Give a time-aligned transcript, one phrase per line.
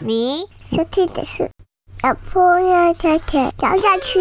[0.00, 1.48] 你收听的是
[2.02, 4.18] 小朋友太太聊下去。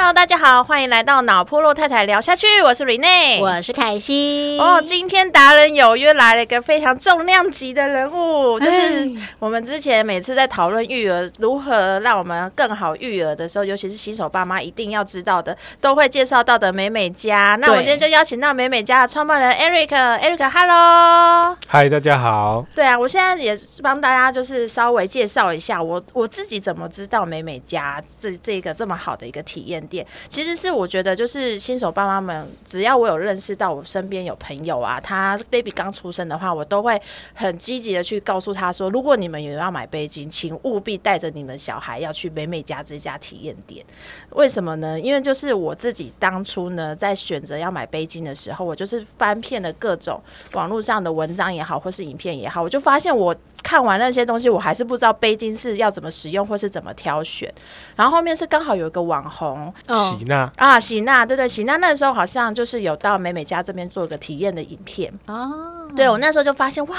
[0.00, 4.56] Hello，大家好，欢迎来到脑破落太太聊下去，我是 Rene，我是凯西。
[4.60, 9.08] 哦，今天达人有约来了一个非常重量级的人物，就是哎
[9.40, 17.58] 我们之前每次在讨论育儿如何让我们更好育儿的时候，尤其是新手爸妈一定要知道的，都会介绍到的美美家。
[17.60, 21.56] 那我对今天就邀请到美美家的创办人 Eric，Eric，Hello。
[21.66, 22.64] 嗨，大家好。
[22.72, 30.06] 对啊，我现在也是帮大家就是稍微介绍一下我我自己怎么知道美美家这这个这么好的一个体验店。
[30.28, 37.00] 其实是我觉得就是新手爸妈们，只要我有认识到我身边有朋友啊，他 baby 刚出生的话，我都会
[37.34, 43.84] 很积极的去告诉他说，如果你们有要买杯巾，请务必带着你们小孩要去美美家这家体验店。
[44.30, 44.98] 为什么呢？
[45.00, 50.20] 因为就是我自己当初呢，在选择要买杯巾的时候，我就是翻遍了各种
[50.52, 57.52] 网络上的文章也好，或是影片也好，我就发现我看完那些东西，我还是不知道杯巾是要怎么使用或是怎么挑选。
[57.96, 60.16] 然后后面是刚好有一个网红哦。
[60.18, 65.12] 喜娜，啊，喜娜，对对，喜娜那时候好像就是有到美美家这边做个体验的影片。
[65.26, 65.48] 啊，
[65.94, 66.96] 对我那时候就发现，哇，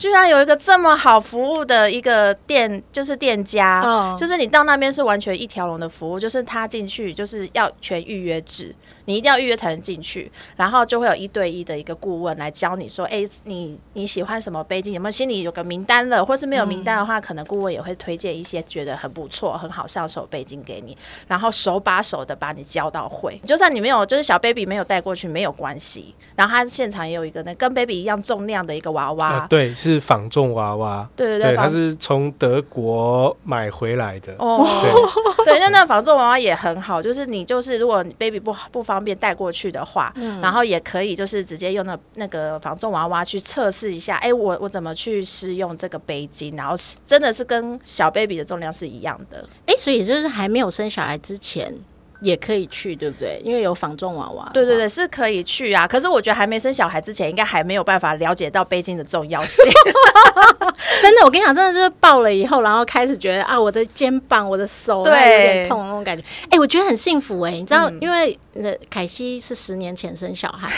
[0.00, 20.96] 居然有一个这么好服务的一个店，就是店家，哦就是你到那边是完全一条龙的服务，就是他进去就是要全预约制，你一定要预约才能进去，然后就会有一对一的一个顾问来教你说，哎、你你喜欢什么杯巾，有没有心里有个名单了，或是没有名单的话，可能顾问也会推荐一些觉得很不错、很好上手杯巾给你，
[21.28, 34.34] 然后手把手的把你教到会，就算你没有就是小 baby 没有带过去没有关系，然后他现场也有一个那跟 baby 一样重量的一个娃娃，呃，对，是仿重娃娃，对对对，它是从德国买回来的。
[34.38, 34.64] 哦，
[35.44, 40.12] 对，对，就那个仿重娃娃也很好，就是你就是如果你 baby 不不方便带过去的话，
[40.42, 49.44] 然后也可以就是直接用那那个仿重娃娃去测试一下，哎、我我怎么去试用这个背巾，然后是真的是跟小 baby 的重量是一样的。
[49.66, 51.72] 哎，所以就是还没有生小孩之前
[52.20, 53.40] 也可以去，对不对？
[53.44, 54.50] 因为有仿重娃娃。
[54.52, 55.86] 对对对，是可以去啊。
[55.86, 59.64] 可是我觉得还没生小孩之前，应该还没有办法了解到背巾的重要性。
[61.00, 66.22] 真的，我跟你讲，真的就是抱了以后，然后开始觉得啊，我的肩膀、我的手有点痛那种感觉。
[66.50, 70.70] 哎、我觉得很幸福哎、你知道，因为呃，凯西是十年前生小孩，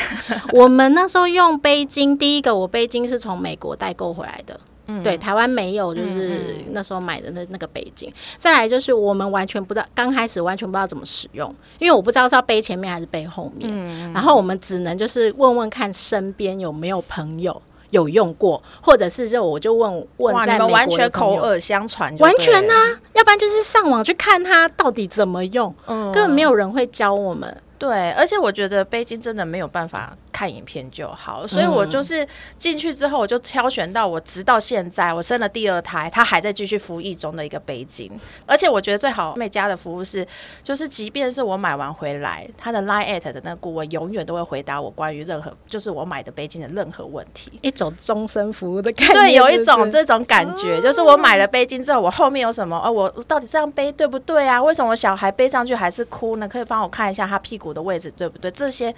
[0.53, 4.59] 我们那时候用杯巾，第一个我杯巾是从美国代购回来的。
[5.03, 8.12] 对，台湾没有，就是那时候买的那那个背景。
[8.37, 14.12] 再来就是我们完全不知道，刚开始完全不知道怎么使用，因为我不知道是要背前面还是背后面。
[14.12, 17.60] 然后我们只能就是问问看身边有没有朋友
[17.91, 27.56] 有用过，或者是就我就问问哇，在美国你们完全口耳相传完全啊，要不然就是上网去看它到底怎么用，嗯根本没有人会教我们。
[27.82, 32.25] 对，而且我觉得杯巾真的没有办法看影片就好，所以我就是
[32.56, 38.09] 进去之后，我就挑选到我直到现在我生了第二胎，他还在继续服役中的一个背巾。
[38.47, 40.25] 而且我觉得最好美家的服务是，
[40.62, 47.59] 就是即便是我买完回来，他的 Line at 的那个顾问永远都会回答我关于任何就是我买的杯巾的任何问题。
[47.62, 52.81] 一种终身服务的感觉，对，有一种这种感觉，就是我买了杯巾之后，我后面有什么？
[52.84, 54.62] 哦，我到底这样背对不对啊？
[54.62, 56.47] 为什么我小孩背上去还是哭呢？
[56.47, 58.50] 可以帮我看一下他屁股的位置对不对？
[58.50, 58.94] 这些。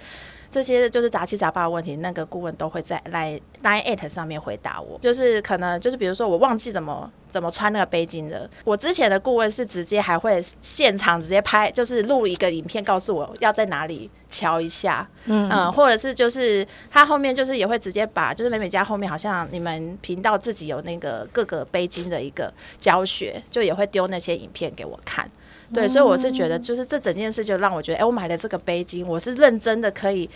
[0.47, 4.97] 这些就是杂七杂八的问题，那个顾问都会在 Line Line at 上面回答我。
[5.01, 25.29] 就是可能就是比如说我忘记怎么怎么穿那个背巾了，我之前的顾问是直接还会现场直接拍，就是录一个影片告诉我要在哪里瞧一下，嗯或者是就是他后面就是也会直接把就是美美家后面好像你们频道自己有那个各个背巾的一个教学，就也会丢那些影片给我看。
[25.75, 30.29] 对，所以我是觉得，就是这整件事就让我觉得，哎、我买了这个杯巾，我是认真的可以，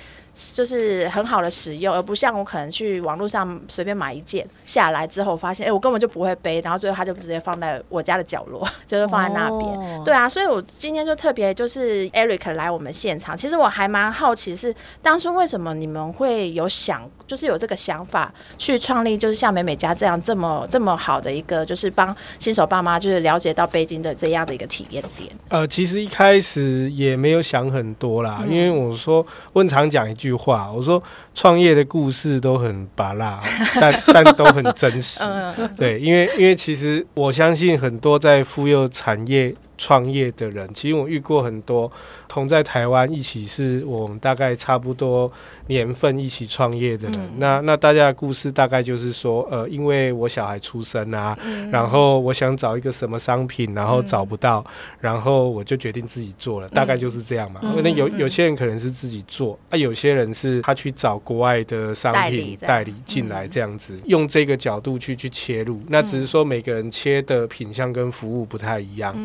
[0.53, 9.61] 就是很好的使用，而不像我可能去网络上随便买一件下来之后，发现，哎、我根本就不会背，然后最后它就直接放在我家的角落， 就是放在那边。
[9.61, 25.29] 哦对啊，所以我今天就特别就是 Eric 来我们现场，其实我还蛮好奇是当初为什么你们会有想，就是有这个想法去创立，就是像美美家这样这么这么好的一个，就是帮新手爸妈就是了解到北京的这样的一个体验点。
[25.49, 29.23] 呃，其实一开始也没有想很多啦，因为我说
[29.53, 31.01] 我很常讲一句话，我说
[31.35, 33.39] 创业的故事都很拔辣，
[33.79, 35.19] 但但都很真实。
[35.77, 41.89] 对，因为因为其实我相信很多在妇幼产业创业的人，其实我遇过很多
[42.27, 45.31] 同在台湾一起是我们大概差不多
[45.67, 47.19] 年份一起创业的人。
[47.37, 51.37] 那那大家的故事大概就是说，呃，因为我小孩出生啊，
[51.71, 54.63] 然后我想找一个什么商品，然后找不到，
[54.99, 57.61] 然后我就决定自己做了，大概就是这样嘛。
[57.81, 65.79] 那有有些人可能是自己做，啊，有些人是他去找国外的商品代理进来这样子，用这个角度去去切入。
[65.87, 69.15] 那只是说每个人切的品相跟服务不太一样。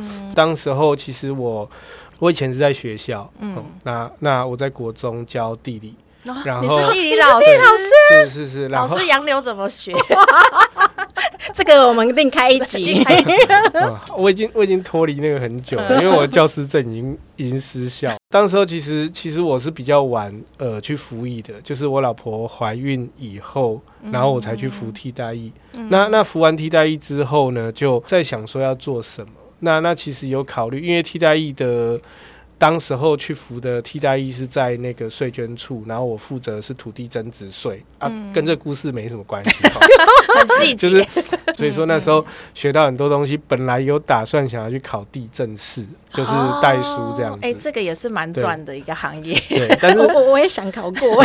[0.44, 1.67] 当时候其实我
[2.19, 5.94] 我以前是在学校，嗯，那那我在国中教地理，
[6.44, 7.46] 然后你是地理老师，
[8.29, 9.94] 是是是，老师杨柳怎么学？
[11.55, 13.02] 这个我们另开一集。
[14.19, 18.14] 我已经我已经脱离那个很久了，因为我教师证已经已经失效。
[18.29, 23.81] 当时候其实其实我是比较晚呃去服役的，就是我老婆怀孕以后，
[24.12, 25.50] 然后我才去服替代役。
[25.88, 29.32] 那那服完替代役之后呢，就在想说要做什么。
[29.61, 32.01] 那那其实有考虑，因为替代役的。
[32.56, 40.89] 当时候去服的替代役是在那个税捐处，然后我负责是土地增值税啊，跟这故事没什么关系， 很细节。
[40.89, 41.06] 就是
[41.53, 42.25] 所以说那时候
[42.55, 47.41] 学到很多东西，本来有打算想要去考地震士，就是代书这样子。
[47.43, 49.39] 哎，这个也是蛮赚的一个行业。
[49.49, 51.25] 对， 但是我我也想考过。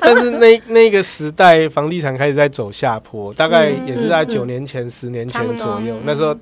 [0.00, 6.34] 但是那那个时代房地产开始在走下坡，大概也是在九年前、十年前左右，那时候。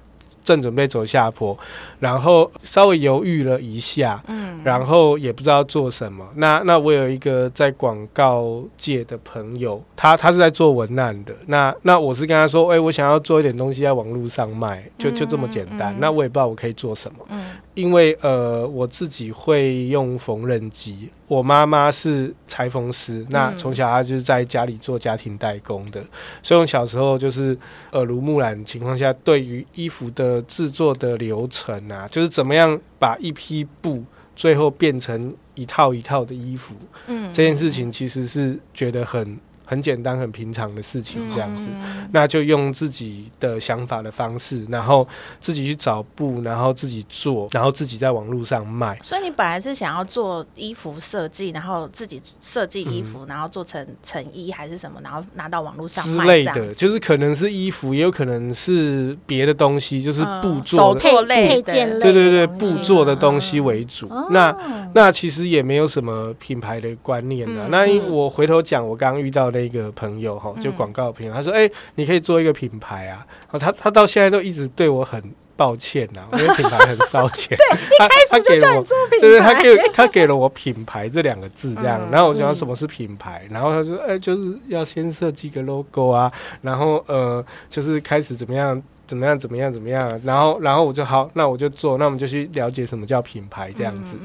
[0.48, 1.54] 正准备走下坡，
[2.00, 6.26] 然后稍微犹豫了一下，嗯，然后也不知道做什么。
[6.36, 11.34] 那那我有一个在广告界的朋友，他他是在做文案的。
[11.48, 15.94] 那那我是跟他说，哎，我想要做一点东西在网络上卖，就就这么简单。
[16.00, 17.50] 那我也不知道我可以做什么，嗯。
[17.78, 26.04] 因为呃，我自己会用缝纫机，我妈妈是裁缝师，那从小她就是在家里做家庭代工的，
[26.42, 27.56] 所以我小时候就是
[27.92, 34.02] 耳濡目染情况下，对于衣服的制作的流程啊，就是怎么样把一批布
[34.34, 36.74] 最后变成一套一套的衣服，
[37.06, 39.38] 嗯，这件事情其实是觉得很。
[39.68, 41.68] 很简单、很平常的事情，这样子，
[42.10, 45.06] 那就用自己的想法的方式，然后
[45.42, 48.98] 自己去找布，然后自己做，然后自己在网络上卖。
[49.02, 64.10] 所以你本来是想要做衣服设计，然后自己设计衣服，然后做成成衣还是什么，然后拿到网络上之类的，就是可能是衣服，也有可能是别的东西，就是布做的手类、配件类，对对对，布做的东西为主。
[64.30, 64.56] 那
[64.94, 67.68] 那其实也没有什么品牌的观念的。
[67.68, 69.57] 那我回头讲，我刚刚遇到的。
[69.58, 73.26] 那个朋友哈，就广告朋友，他说：“哎，你可以做一个品牌啊。”
[73.58, 75.20] 他他到现在都一直对我很
[75.56, 77.56] 抱歉呐， 因为品牌很烧钱。
[77.56, 77.66] 对，
[77.98, 82.00] 他开始就叫你做品牌，他给他给了我品牌这两个字，这样。
[82.12, 86.30] 然后我讲什么是品牌，然后他说：“哎，就是要先设计个 logo 啊，
[86.62, 89.36] 然后呃，就是开始怎么样。”怎么样？
[89.38, 89.72] 怎么样？
[89.72, 90.20] 怎么样？
[90.22, 94.16] 然后，然后我就好，那我就做，那我们就去了解什么叫品牌这样子。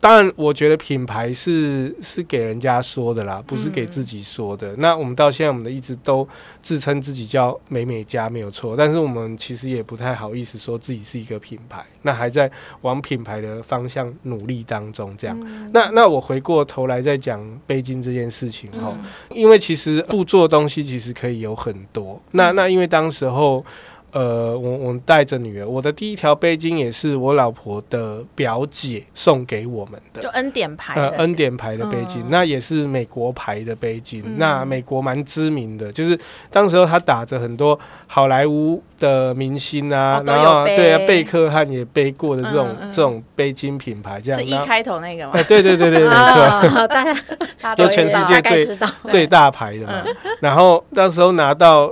[0.00, 4.74] 当然，我觉得品牌是是给人家说的啦，不是给自己说的。
[4.78, 6.26] 那我们到现在，我们的一直都
[6.60, 12.50] 自称自己叫美美家没有错，但是我们其实也不太好意思说自己是一个品牌，那还在
[12.80, 15.16] 往品牌的方向努力当中。
[15.16, 18.92] 这样，那那我回过头来再讲北京这件事情哈，
[19.30, 22.20] 因为其实布做东西其实可以有很多。
[22.32, 23.64] 那那因为当时候。
[24.12, 36.18] 呃，我我带着女儿，我的第一条背巾也是我老婆的表姐送给我们的，就恩典牌，呃，恩典牌的背巾，那也是美国牌的背巾，那美国蛮知名的，就是
[36.50, 45.32] 当时候他打着很多好莱坞的明星啊，然后对啊，贝克汉也背过的这种这种背巾品牌，这样是一开头那个吗？
[45.34, 48.76] 哎，对对对对，没错， 大家都全世界最
[49.08, 50.04] 最大牌的嘛，
[50.40, 51.90] 然后那时候拿到。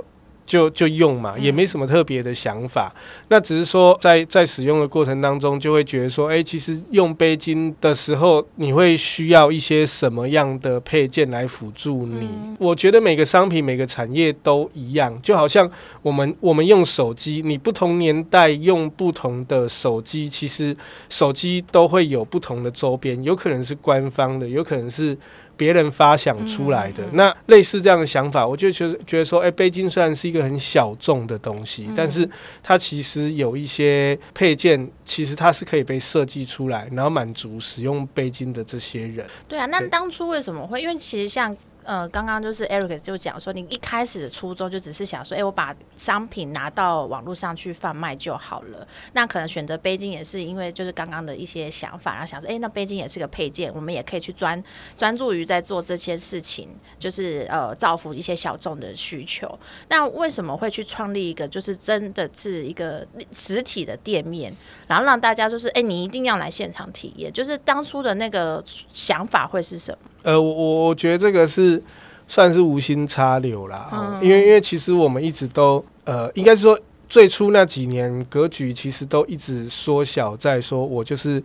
[0.51, 2.93] 就就用嘛，也没什么特别的想法。
[3.29, 12.27] 那只是说，在在使用的过程当中，就会觉得说，哎，其实用杯巾的时候，你会需要一些什么样的配件来辅助你？
[12.59, 20.75] 我觉得每个商品、每个产业都一样，就好像我们我们用手机，你不同年代用不同的手机，其实
[21.07, 25.17] 手机都会有不同的周边，有可能是官方的，有可能是。
[25.61, 32.27] 别人发想出来的那类似这样的想法，我就觉得觉得说，哎，背巾虽然是一个很小众的东西，但是
[32.63, 39.23] 它其实有一些配件，其实它是可以被设计出来，然后满足使用背巾的这些人。
[39.47, 40.81] 对啊，那当初为什么会？
[40.81, 48.87] 因为其实像呃，刚刚就是 Eric 就讲说，你一开始的初衷就只是想说，哎、我把商品拿到网络上去贩卖就好了。
[49.13, 54.61] 那可能选择背巾也是因为就是刚刚的一些想法，然后想说，哎、那背巾也是个配件，我们也可以去专
[54.97, 56.69] 专注于在做这些事情，
[56.99, 59.57] 就是呃造福一些小众的需求。
[59.89, 64.55] 那为什么会去创立一个就是真的是一个实体的店面，
[64.87, 69.97] 然后让大家就是，哎、你一定要来现场体验，就是当初的那个想法会是什么？
[70.23, 71.81] 呃，我我我觉得这个是
[72.27, 81.43] 算是无心插柳啦，因为因为其实我们一直都呃，应该是说最初那几年格局其实都一直缩小，在说我就是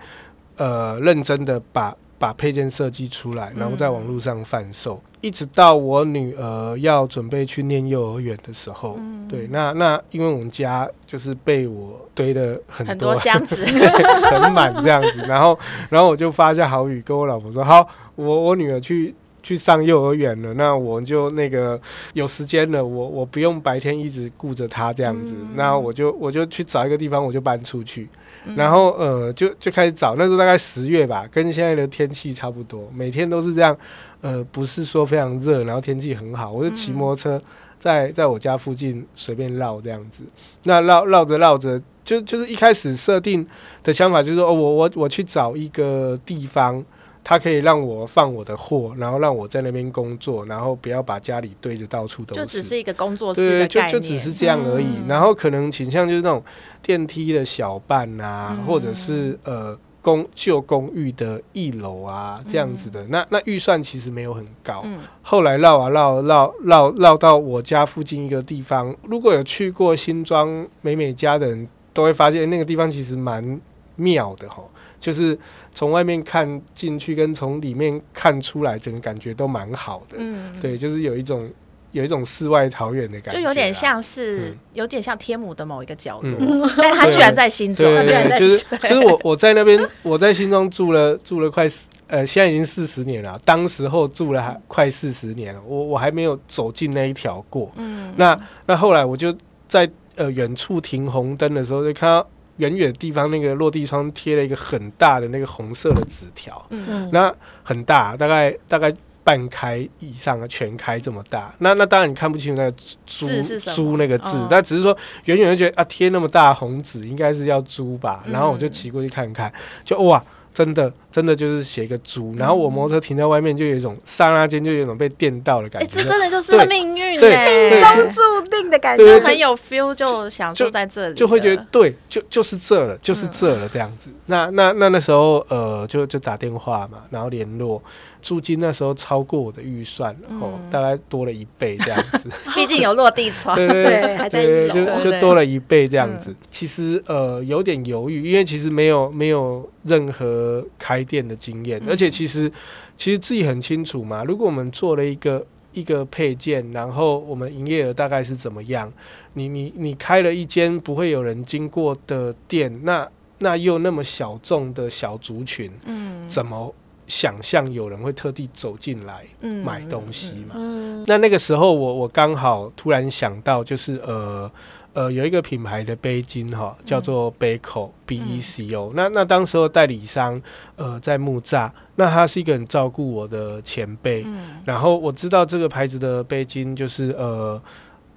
[0.56, 13.64] 呃认真的把把配件设计出来，然后在网络上贩售，一直到我女儿要准备去念幼儿园的时候，对，那那因为我们家就是被我堆的很多箱子，
[14.30, 15.58] 很满这样子，然后
[15.90, 21.78] 然后我就发下好语跟我老婆说，好，我我女儿去去上幼儿园了，那我就那个
[22.14, 28.08] 有时间了，我我不用白天一直顾着她这样子，那我就我就去找一个地方，我就搬出去。
[28.55, 33.76] 然后呃，就就开始找，那时候大概十月吧，跟现在的天气差不多，每天都是这样，
[34.21, 37.43] 呃，不是说非常热，然后天气很好，我就骑摩托车
[37.79, 40.23] 在在我家附近随便绕这样子，
[40.62, 43.47] 那绕绕着绕着，就就是一开始设定
[43.83, 46.85] 的想法就是说，哦，我我我去找一个地方，
[47.28, 52.40] 它可以让我放我的货，然后让我在那边工作，然后不要把家里堆着到处都是。
[52.40, 54.85] 就只是一个工作室对，的概念，就就只是这样而已。
[54.85, 56.40] 嗯然后可能倾向就是那种
[56.80, 63.04] 电梯的小半啊，嗯或者是呃公旧公寓的一楼啊这样子的。
[63.09, 64.83] 那那预算其实没有很高。
[64.85, 73.61] 嗯后来绕啊绕绕绕绕到我家附近一个地方，如果有去过新庄美美家的人，都会发现那个地方其实蛮
[73.97, 74.62] 妙的哈。
[75.06, 75.38] 就是
[75.72, 80.16] 从外面看进去，跟从里面看出来，整个感觉都蛮好的。
[80.18, 81.48] 嗯，对，就是有一种
[81.92, 84.58] 有一种世外桃源的感觉啦，就有点像是嗯。
[84.72, 97.70] 有点像天母的某一个角落嗯，但他居然在新庄，他对居然在就是新就是我我在那边我在新庄住了住了快四呃现在已经四十年了，当时候住了还快四十年了，我我还没有走进那一条过。
[97.76, 98.12] 嗯。
[98.16, 98.36] 那
[98.66, 99.32] 那后来我就
[99.68, 111.54] 在呃远处停红灯的时候，就看到远远地方那个落地窗贴了一个很大的那个红色的纸条，嗯，那很大，大概大概半开以上啊，全开这么大。
[111.58, 112.70] 那那当然你看不清那个
[113.06, 113.26] 猪
[113.75, 118.22] 猪那个字哦，那、只是说远远就觉得啊，贴那么大红纸应该是要猪吧。
[118.26, 119.52] 嗯然后我就骑过去看看，
[119.84, 120.22] 就哇。
[120.56, 126.02] 真的，真的就是写一个猪，然后我摩托车停在外面，就有一种刹那间就有一种被电到的感哎，觉。
[126.02, 129.18] 这真的就是命运对命，中注定的感觉。
[129.18, 134.11] 就很有 feel，就想说在这里就会觉得对，就就是这了，就是这嗯了这样子。
[134.26, 137.82] 那那那那时候呃，就就打电话嘛，然后联络，
[138.20, 142.28] 租金那时候超过我的预算，哦，嗯大概多了一倍这样子。
[142.54, 146.37] 毕竟有落地窗，对对对还在一，楼就就多了一倍这样子。
[146.50, 152.50] 其实呃有点犹豫，因为其实没有没有任何开店的经验，嗯而且其实
[152.96, 154.25] 其实自己很清楚嘛。
[154.25, 158.92] 如果我们做了一个一个配件，然后我们营业额大概是怎么样？
[159.34, 163.08] 你你你开了一间不会有人经过的店，那
[163.38, 166.75] 那又那么小众的小族群，嗯怎么
[167.06, 170.54] 想象有人会特地走进来嗯买东西嘛？
[170.56, 174.50] 嗯那那个时候我我刚好突然想到，就是呃
[174.97, 178.93] 呃有一个品牌的杯巾哈，叫做 Beco、B E C O。
[178.97, 180.41] 那那当时候代理商
[180.76, 184.62] 呃在木栅，那他是一个很照顾我的前辈，嗯。
[184.65, 187.61] 然后我知道这个牌子的杯巾就是呃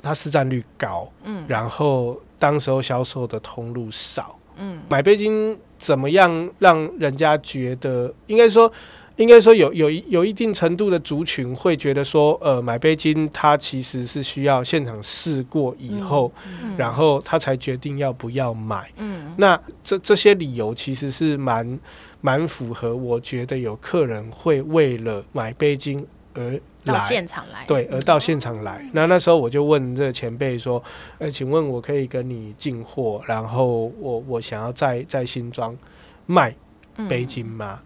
[0.02, 1.44] 它市占率高，嗯。
[1.50, 4.80] 然后当时候销售的通路少，嗯。
[4.88, 8.72] 买杯巾怎么样让人家觉得，应该说，
[9.20, 16.32] 应该说有有一有一定程度的族群会觉得说，呃，买杯巾它其实是需要现场试过以后，
[16.64, 18.90] 嗯然后他才决定要不要买。
[18.96, 19.34] 嗯。
[19.38, 21.80] 那这这些理由其实是蛮
[22.22, 26.02] 蛮符合，我觉得有客人会为了买杯巾
[26.34, 27.00] 而到来。
[27.02, 30.82] 现场来，对，而到现场来，那那时候我就问这个前辈说
[31.20, 35.78] ：“呃，请问我可以跟你进货，然后我我想要在在新庄
[36.26, 36.56] 卖
[36.96, 37.06] 嗯。
[37.10, 37.82] 杯巾吗？”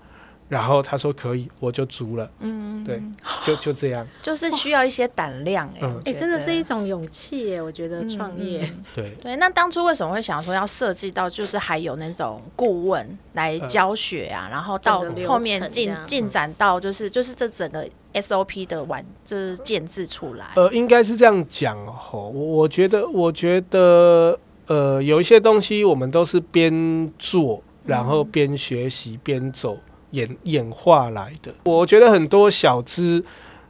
[0.50, 3.02] 然后他说可以，我就租了，嗯对，
[3.46, 4.06] 就就这样。
[4.22, 7.62] 就是需要一些胆量哎、哎、觉真的是一种勇气耶！
[7.62, 20.52] 我觉得创业，嗯对，对，那当初为什么会想说要设计到，就是还有那种顾问来教学啊，然后到后面进进展到就是就是这整个 SOP 的完就是建制出来。
[20.56, 21.94] 呃，应该是这样讲哦。
[22.12, 29.80] 我我觉得，我觉得，呃，有一些东西我们都是边做，然后边学习边走
[30.14, 31.54] 演演化来的。
[31.66, 33.24] 我觉得很多小资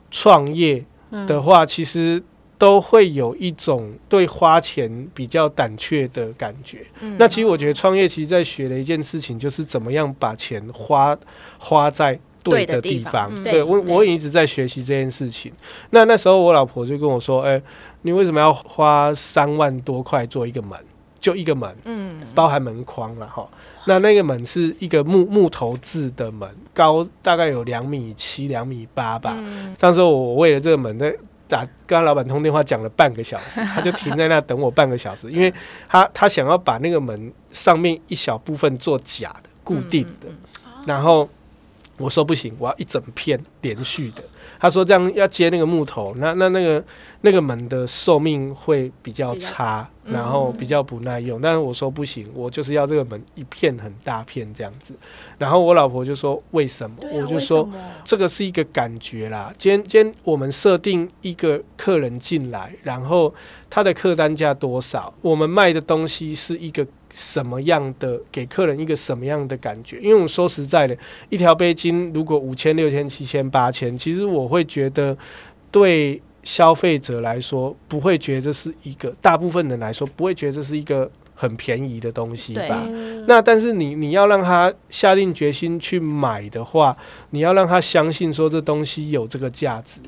[0.09, 0.85] 创业
[1.27, 2.23] 的话，其实
[2.57, 6.85] 都会有一种对花钱比较胆怯的感觉。
[7.17, 11.17] 那其实我觉得创业其实在学的一件事情，就是怎么样把钱花
[11.57, 13.33] 花在对的地方。
[13.43, 15.51] 对我我也一直在学习这件事情。
[15.89, 17.61] 那那时候我老婆就跟我说：“哎，
[18.03, 20.77] 你为什么要花三万多块做一个门？
[21.23, 23.47] 就一个门，嗯，包含门框了哈。
[23.85, 29.35] 那那个门是一个木木头制的门，高大概有两米七、两米八吧。
[29.79, 31.15] 当时我为了这个门在。”
[31.45, 35.53] 打跟老板通电话讲了半个小时， 他就停在那等我半个小时，因为
[35.87, 40.27] 他他想要把那个门上面一小部分做假的固定的，
[40.87, 41.29] 然后
[41.97, 44.23] 我说不行，我要一整片连续的。
[44.59, 46.83] 他说这样要接那个木头，那那那个
[47.21, 49.89] 那个门的寿命会比较差。
[50.05, 54.93] 然后比较不耐用，但是我说不行，我就是要这个门一片很大片这样子。
[55.37, 56.97] 然后我老婆就说为什么？
[57.13, 57.69] 我就说
[58.03, 59.53] 这个是一个感觉啦。
[59.57, 63.33] 今天今天我们设定一个客人进来，然后
[63.69, 65.13] 他的客单价多少？
[65.21, 68.19] 我们卖的东西是一个什么样的？
[68.31, 69.99] 给客人一个什么样的感觉？
[69.99, 70.97] 因为我说实在的，
[71.29, 75.17] 一条背巾如果五千、六千、七千、八千，其实我会觉得
[75.71, 76.21] 对。
[76.45, 82.85] 消费者来说不会觉得这是一个，大部分人来说不会觉得这是一个很便宜的东西吧？
[83.27, 86.97] 那但是你你要让他下定决心去买的话，
[87.29, 90.01] 你要让他相信说这东西有这个价值。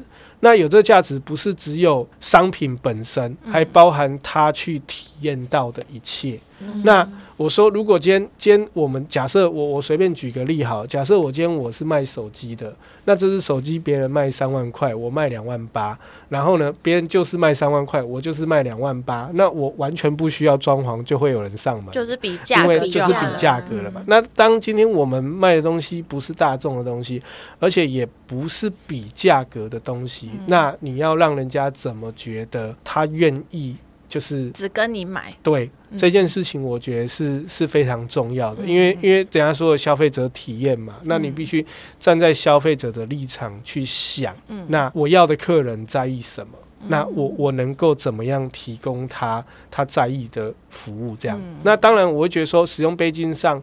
[0.46, 6.40] 那有这个价值不是只有商品本身，还包含他去体验到的一切。
[6.84, 12.74] 那我说，如果今天今天我们假设我我随便举个例好，假设我今天我是卖手机的，
[13.04, 16.00] 那这只手机别人卖三万块，我卖两万八，
[16.30, 24.02] 然后呢，别人就是卖三万块，我就是卖两万八，那我完全不需要装潢就会有人上门，就是比价，因为就是比价格了嘛。
[24.08, 27.22] 那当今天我们卖的东西不是大众的东西，
[27.60, 33.76] 而且也不是比价格的东西，那你要让人家怎么觉得他愿意？
[34.16, 41.66] 就是只跟你买，对这件事情，我觉得是是非常重要的，因为因为等下说的消费者体验嘛，那你必须
[42.00, 44.34] 站在消费者的立场去想，
[44.70, 46.54] 那我要的客人在意什么，
[46.88, 51.14] 那我我能够怎么样提供他他在意的服务？
[51.18, 53.62] 这样，那当然我会觉得说，使用背巾上，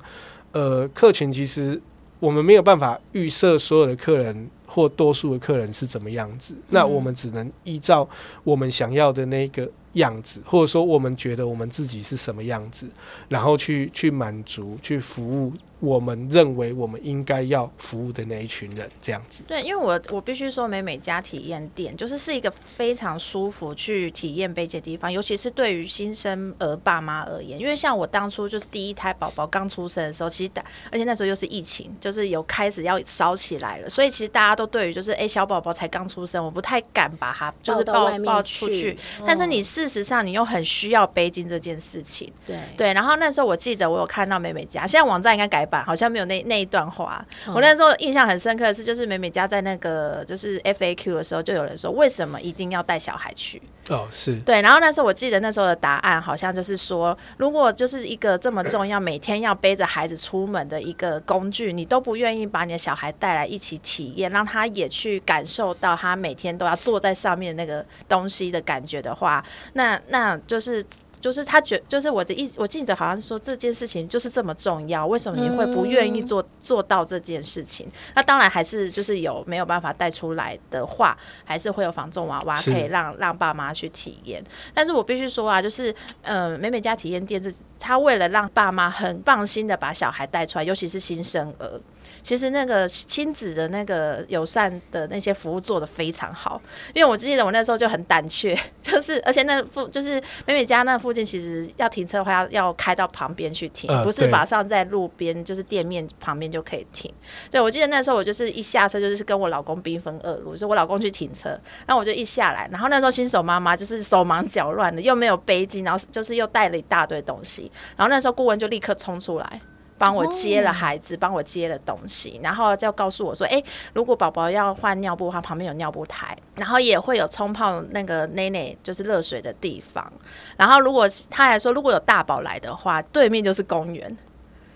[0.50, 1.80] 呃，客群其实
[2.20, 8.08] 我们没有办法预设所有的客人或多数的客人是怎么样子，那我们只能依照
[8.44, 9.68] 我们想要的那个。
[9.94, 12.86] 样子，或者说我们觉得我们自己是什么样子，
[13.28, 15.52] 然后去去满足、去服务。
[15.82, 19.42] 我们认为我们应该要服务的那一群人，这样子。
[19.48, 27.58] 对，因为我我必须说，美美家体验店就是是一个非常舒服去体验背的地方，尤其是对于新生儿爸妈而言。
[27.58, 38.96] 因为像我当初就是第一胎宝宝刚出生的时候，其实大，而且那时候又是疫情，就是有开始要烧起来了，所以其实大家都对于就是哎小宝宝才刚出生，我不太敢把他就是抱抱出去。
[39.26, 42.32] 但是你事实上你又很需要背巾这件事情。
[42.46, 45.66] 对对，然后那时候我记得我有看到美美家，现在网站应该改。
[45.80, 47.24] 好像没有那那一段话。
[47.54, 53.62] 我那时候印象很深刻的是，就是美美家在那个就是 FAQ 的时候，就有人说为什么一定要带小孩去？
[53.88, 54.60] 哦，是对。
[54.60, 70.84] 然后那时候我记得那时候的答案好像就是说，如果就是一个这么重要、每天要背着孩子出门的一个工具，你都不愿意把你的小孩带来一起体验，让他也去感受到他每天都要坐在上面那个东西的感觉的话，那那就是。
[71.22, 77.88] 就是他觉，就是我的意，我记得好像是说这件事情就是这么重要，为什么你会不愿意做做到这件事情？
[78.16, 84.44] 那当然还是就是有没有办法带出来的话，还是会有防重娃娃可以让让爸妈去体验。
[84.74, 91.80] 但是我必须说啊，就是嗯，美美家体验店是，他为了让爸妈很放心的把小孩带出来，尤其是新生儿。
[92.22, 96.60] 其实那个亲子的那个友善的那些服务做的非常好，
[96.94, 107.12] 因为我记得我那时候就很胆怯， 就是而且那附就是美美家那附近，其实要停车的话要要开到旁边去停，不是马上在路边就是店面旁边就可以停。
[107.50, 111.48] 对我记得那时候我就是一下车就是跟我老公兵分二路，是我老公去停车，
[111.86, 119.60] 然后我就一下来，然后那时候新手妈妈就是手忙脚乱的，又没有背巾，然后就是又带了一大堆东西，然后那时候顾问就立刻冲出来。
[120.02, 123.62] 帮我接了孩子，帮我接了东西，然后就告诉我说：“哎，
[123.94, 130.12] 如果宝宝要换尿布的话，旁边有尿布台，然后也会有冲泡那个奶奶就是热水的地方。
[130.56, 134.16] 然后如果他还说，如果有大宝来的话，对面就是公园。”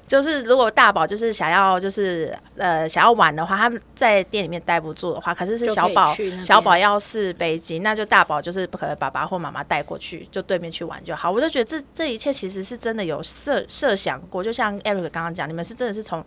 [0.07, 6.15] 就是如果大宝就是想要就是呃想要玩的话，他们在店里面待不住的话，可是是小宝
[6.45, 11.31] 小宝要是北京，那就大宝就是不可能爸爸或妈妈带过去，就对面去玩就好。
[11.31, 16.25] 我就觉得这这一切其实是真的有设设想过，就像 Eric 刚刚讲，你们是真的是从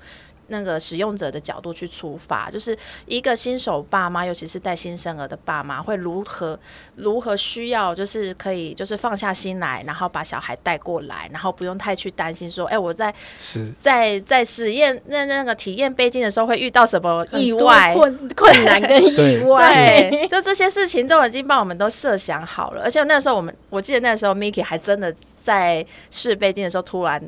[0.49, 6.59] 那个使用者的角度去出发，就是一个新手爸妈，尤其是带新生儿的爸妈，会如何
[6.95, 13.13] 如何需要，就是可以就是放下心来，然后把小孩带过来，然后不用太去担心说，哎，我在
[13.79, 17.93] 在在实验那那个体验背经的时候会遇到什么意外？
[17.95, 27.21] 困 困难跟意外，对，就这些事情都已经帮我们都设想好了，而且那时候我们我记得那时候 Miki 还真的在试背经的时候突然。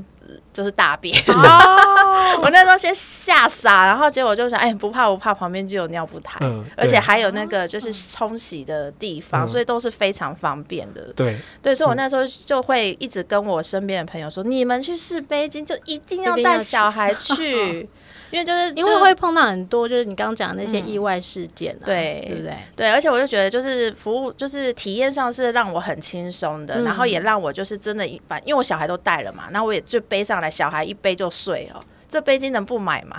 [0.54, 1.16] 就是大便。
[1.28, 2.40] 哦！
[2.42, 6.40] 我那时候先吓傻，然后结果就想，哎，不怕不怕，旁边就有尿布台，
[6.76, 11.02] 而且还有那个就是冲洗的地方，所以都是非常方便的。
[11.16, 11.38] 对。
[11.62, 17.90] 对，所以我那时候就会一直跟我身边的朋友说，你们去试杯巾就一定要带小孩去。
[18.32, 22.58] 因为就是因为会碰到很多就是你刚刚讲的那些意外事件，对对不对？
[22.76, 31.84] 对，而且我就觉得就是服务就是体验上是让我很轻松的，然后也让我就是真的一般，因为我小孩都带了嘛，那我也就背上来，小孩一背就睡哦。
[32.12, 33.16] 这背巾能不买吗？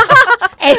[0.56, 0.72] 哎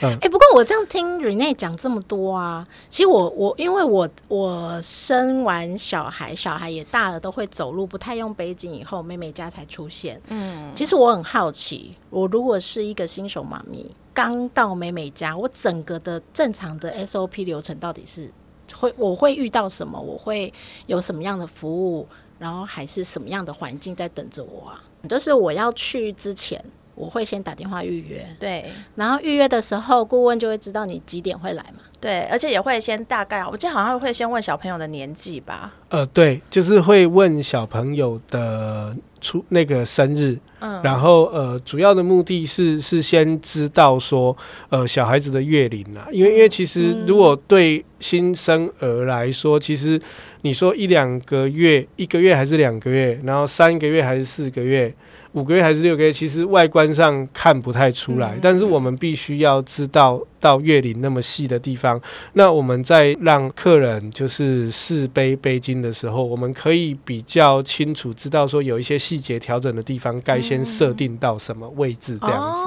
[0.00, 10.18] 哎，不过我这样听 Rene 讲这么多啊，其实我我因为我我生完小孩，小孩也大了，都会走路，不太用背巾，以后妹妹家才出现。
[10.28, 18.30] 嗯，其实我很好奇，我如果是一个新手妈咪，刚到妹妹家，我整个的正常的 SOP 流程到底是
[18.74, 20.00] 会我会遇到什么？
[20.00, 20.50] 我会
[20.86, 22.08] 有什么样的服务？
[22.42, 24.82] 然后还是什么样的环境在等着我啊？
[25.08, 26.60] 就是我要去之前，
[26.96, 28.26] 我会先打电话预约。
[28.40, 28.64] 对，
[28.96, 31.84] 然后预约的时候，顾问就会知道你几点会来嘛。
[32.00, 35.72] 对，而且也会先大概，我记得好像会先问小朋友的年纪吧。
[35.88, 40.36] 呃，对，就是会问小朋友的出那个生日。
[40.58, 44.36] 嗯，然后呃，主要的目的是是先知道说，
[44.68, 50.00] 呃，小孩子的月龄啊，因为因为其实如果对新生儿来说，其实
[50.42, 54.92] 你说一两个月，一个月还是两个月，然后三个月还是四个月。
[55.32, 61.98] 五个月还是六个月，其实外观上看不太出来，但是我们必须要知道到月龄那么细的地方。
[62.32, 72.60] 那我们在让客人就是试杯杯巾的时候，我们可以比较清楚知道说有一些细节调整的地方，该先设定到什么位置这样子。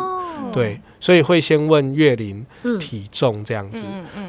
[0.52, 2.46] 对，所以会先问月龄、
[2.80, 3.84] 体重这样子。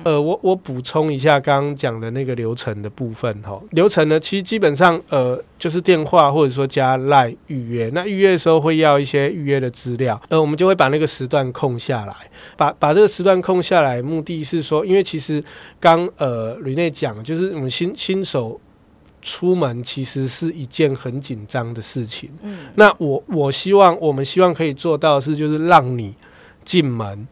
[0.04, 3.60] 呃，我我补充一下刚刚讲的那个流程的部分哈。
[3.70, 7.90] 流程呢，其实基本上呃就是电话或者说加赖预约。
[7.92, 12.14] 那预约的时候会要一些预约的资料，呃，我们就会把那个时段空下来。
[12.56, 15.42] 把把这个时段空下来，目的是说，因为其实
[15.78, 18.60] 刚呃吕内讲，就是我们新新手
[19.22, 22.30] 出门其实是一件很紧张的事情。
[22.42, 26.14] 嗯，那我我希望我们希望可以做到是，就是让你
[26.64, 27.26] 进门，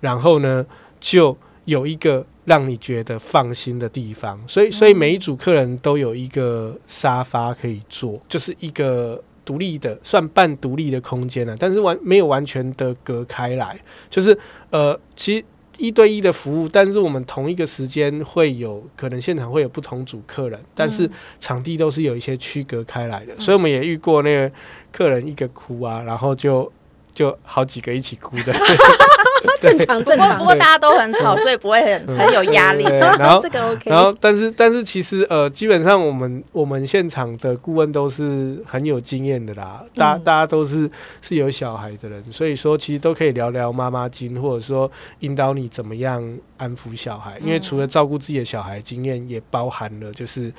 [0.00, 0.64] 然后呢
[1.00, 4.42] 就有一个让你觉得放心的地方。
[4.46, 9.22] 所以所以每一组客人都有一个沙发可以坐，就是一个。
[9.44, 13.78] 独立的算半独立的空间了，但是完没有完全的隔开来，
[14.08, 14.36] 就是
[14.70, 15.44] 呃，其实
[15.78, 24.52] 一对一的服务，但是我们同一个时间会有可能现场会有不同组客人，但是场地都是有一些区隔开来的，所以我们也遇过那个
[24.92, 26.70] 客人一个哭啊，然后就
[27.12, 28.54] 就好几个一起哭的。
[29.60, 32.84] 正常正常，不过大家都很吵，所以不会很很有压力。
[33.18, 40.90] 然后这个 OK，然后但是但是其实呃，基本上我们我们现场的顾问都是很有经验的啦，大大家都是
[41.22, 46.22] 是有小孩的人，所以说其实都可以聊聊妈妈经，或者说引导你怎么样
[46.56, 50.52] 安抚小孩，因为除了照顾自己的小孩，经验也包含了就是。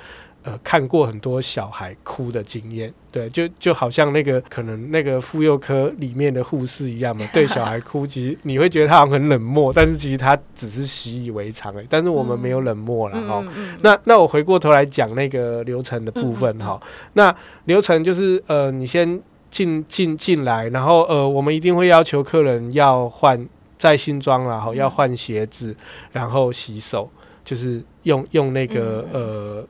[0.45, 13.43] 呃，看过很多小孩哭的经验，对，就就好像那个可能那个妇幼科里面的护士一样嘛，对小孩哭，其实你会觉得他很冷漠，但是其实他只是习以为常哎，但是我们没有冷漠了哈。
[13.81, 16.79] 那那我回过头来讲那个流程的部分哈，
[17.13, 25.75] 那流程就是呃，你先进进进来，然后呃，我们一定会要求客人要换在新装然后要换鞋子，
[26.12, 27.10] 然后洗手，
[27.43, 29.67] 就是用用那个呃。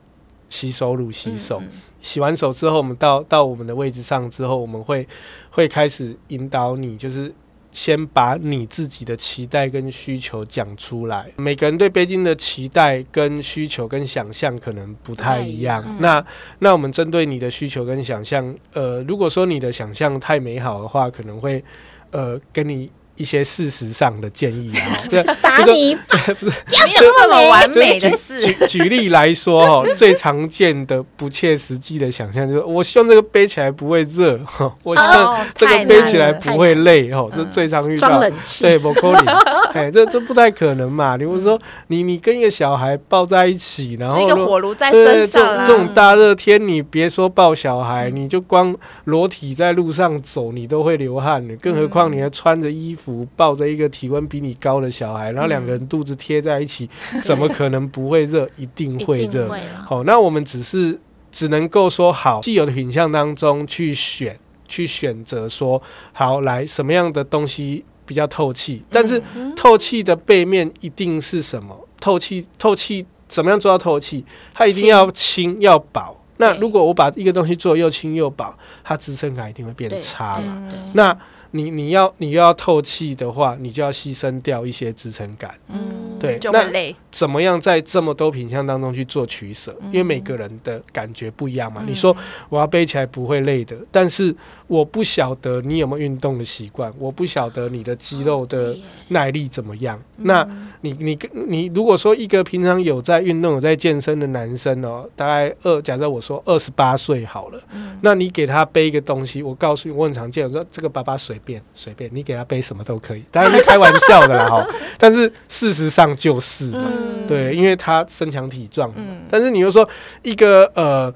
[0.48, 1.62] 洗手乳洗手，
[2.00, 5.06] 洗完手之后，我们到到我们的位置上之后，我们会
[5.50, 7.34] 会开始引导你，就是
[7.72, 11.30] 先把你自己的期待跟需求讲出来。
[11.36, 15.84] 每个人对北京的期待跟需求跟想象可能不太一样。
[16.00, 16.24] 那
[16.60, 21.62] 那我们针对你的需求跟想象，呃，如果说你的想象太美好的话，可能会
[22.10, 22.90] 呃跟你。
[23.16, 24.98] 一些事实上的建议啊。
[25.10, 26.34] 对打你一巴，没
[27.04, 28.40] 有这么完美的事。
[28.40, 38.20] 举举例来说哈，最常见的不切实际的想象就是，我希望这个背起来不会热哈，我希哦望这个背起来不会累哈，这最常遇到装。
[38.20, 39.34] 冷气，对，不可能，
[39.72, 41.16] 哎，这这不太可能嘛。
[41.16, 48.74] 你比如说，你你跟一个小孩抱在一起，然后就一个火炉在身上这种大热天，你别说抱小孩，你就光
[49.04, 51.54] 裸体在路上走，你都会流汗的。
[51.56, 53.05] 更何况你还穿着衣服，
[53.36, 56.88] 抱着一个体温比你高的小孩，然后两个人肚子贴在一起，
[57.22, 58.48] 怎么可能不会热？
[58.56, 59.48] 一定 会热。
[59.84, 60.98] 好，那我们只是
[61.30, 65.80] 只能够说好，既有的品相当中去选，去选择说
[66.12, 69.22] 好来什么样的东西比较透气，但是
[69.54, 71.88] 透气的背面一定是什么？
[72.00, 74.24] 透气，透气怎么样做到透气？
[74.54, 76.16] 它一定要轻要薄。
[76.38, 80.62] 那如果我把一个东西做又轻又薄，它支撑感一定会变差嘛。
[80.70, 81.16] 对那
[81.56, 85.58] 你你要你要透气的话，你就要牺牲掉一些支撑感。
[85.68, 86.94] 嗯，对，那就会累。
[87.16, 89.74] 怎么样在这么多品相当中去做取舍？
[89.86, 91.82] 因为每个人的感觉不一样嘛。
[91.86, 92.14] 你说
[92.50, 98.76] 我要背起来不会累的，但是我不晓得你有没有运动的习惯，我不晓得你的肌肉的
[99.08, 99.98] 耐力怎么样。
[100.18, 100.46] 那
[100.82, 107.58] 你你你如果说一个平常有在运动、有在健身的男生哦，大概二，假设我说二十八岁好了，
[108.02, 114.66] 那你给他背一个东西，我告诉你，我很常见，我说这个爸爸随便随便，你给他背什么都可以，当然是开玩笑的啦 哈。
[114.98, 116.90] 但是事实上就是嘛。
[117.06, 118.96] 嗯对，因为他身强体壮嘛。
[119.28, 119.88] 但是你又说
[120.22, 121.12] 一个呃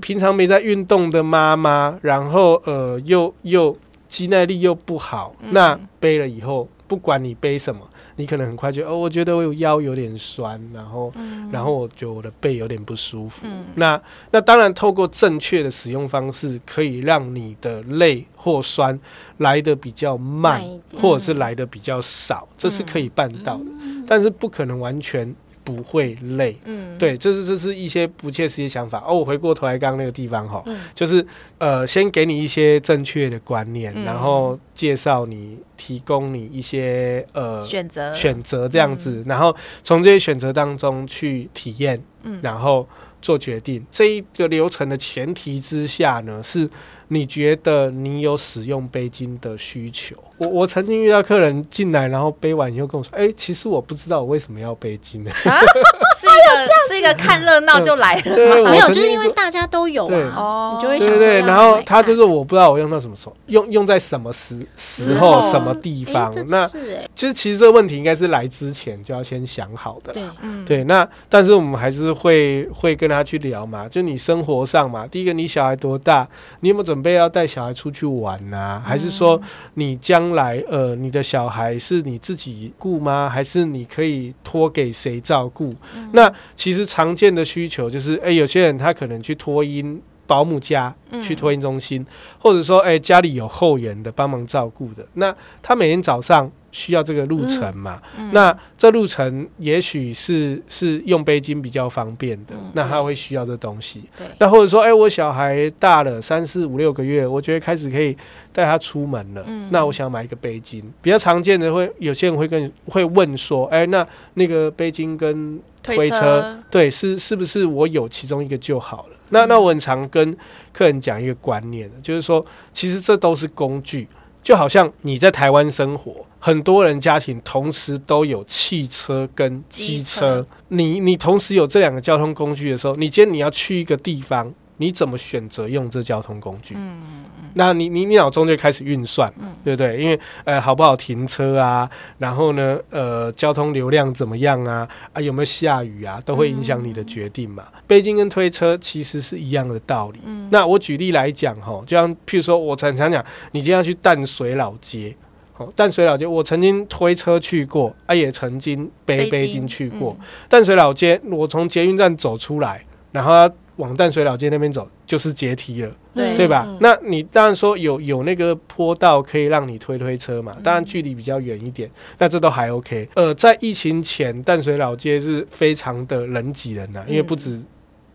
[0.00, 3.76] 平常没在运动的妈妈，然后呃又又
[4.08, 7.80] 肌耐力又不好，那背了以后，不管你背什么，
[8.20, 11.12] 你可能很快就哦，我觉得我有腰有点酸，然后、
[11.50, 13.46] 然后我觉得我的背有点不舒服。
[13.76, 18.98] 那那当然，透过正确的使用方式，可以让你的累或酸
[19.38, 20.62] 来的比较慢
[21.00, 23.64] 或者是来的比较少，这是可以办到的。
[24.06, 26.56] 但是不可能完全不会累。
[26.64, 29.02] 嗯，对，这是这是一些不切实际的想法。
[29.06, 31.24] 哦，我回过头来刚刚那个地方哈，嗯就是
[31.58, 42.88] 呃，先给你一些正确的观念，嗯然后介绍你，提供你一些呃选择选择这样子，然后从这些选择当中去体验，嗯然后
[43.22, 43.84] 做决定。
[43.90, 46.68] 这一个流程的前提之下呢，是
[47.12, 50.14] 你觉得你有使用背巾的需求。
[50.38, 55.30] 我我曾经遇到客人进来，然后背完以后跟我说：“哎、其实我不知道我为什么要背巾呢。
[55.44, 55.58] 啊，
[56.16, 66.32] 是一个是一个看热闹就来了对，我没有，就是因为大家都有对啊，哦你就会想说对然后他就是我不知道我用到什么时候，用用在什么时时候、哦什么地方。
[66.32, 70.32] 这那是哎，就是其实这个问题应该是来之前就要先想好的啦。
[70.36, 76.26] 对，嗯，对，那但是我们还是会会跟他去聊嘛，就你生活上嘛，第一个你小孩多大，
[76.60, 79.40] 你有没有准备要带小孩出去玩呐、还是说
[79.74, 83.28] 你将来呃你的小孩是你自己顾吗？
[83.28, 85.74] 还是你可以托给谁照顾？
[86.12, 90.00] 那其实常见的需求就是，哎、有些人他可能去托婴。
[90.26, 92.06] 保姆家去托婴中心，
[92.38, 98.00] 或者说，哎、家里有后援的帮忙照顾的，那他每天早上需要这个路程嘛？
[98.32, 104.04] 那这路程也许是是用背巾比较方便的，那他会需要这东西。
[104.16, 108.16] 对那或者说，哎、我小孩大了三四五六个月，我觉得开始可以
[108.52, 110.82] 带他出门了，那我想买一个背巾。
[111.02, 119.16] 比较常见的会有些人会跟会问说，哎、那那个背巾跟推推车对，是是不是我有其中一个就好了？
[119.30, 120.36] 那那我很常跟
[120.72, 124.06] 客人讲一个观念，就是说，其实这都是工具，
[124.42, 136.74] 就好像你在台湾生活，很多人家庭同时都有汽车跟机车，你你同时有这两个交通工具的时候，你今天你要去一个地方，你怎么选择用这交通工具？
[136.76, 140.00] 嗯那你你你脑中就开始运算嗯，对不对？
[140.00, 147.64] 因为呃好不好停车啊，然后呢呃交通流量怎么样啊啊有没有下雨啊，都会影响你的决定嘛。
[147.88, 150.20] 背巾跟推车其实是一样的道理。
[150.24, 155.16] 嗯那我举例来讲哈，就像譬如说我常常讲，你今天要去淡水老街。
[155.60, 160.16] 哦，淡水老街，我曾经推车去过，啊，也曾经背背背巾巾去过。
[160.48, 163.32] 淡水老街，我从捷运站走出来，然后
[163.76, 165.92] 往淡水老街那边走，就是阶梯了。
[166.14, 166.64] 对对吧？
[166.66, 173.06] 嗯那你当然说有有那个坡道可以让你推推车嘛，当然距离比较远一点，那这都还 OK。
[173.14, 177.62] 呃，在疫情前，淡水老街是非常的人挤人呐、因为不止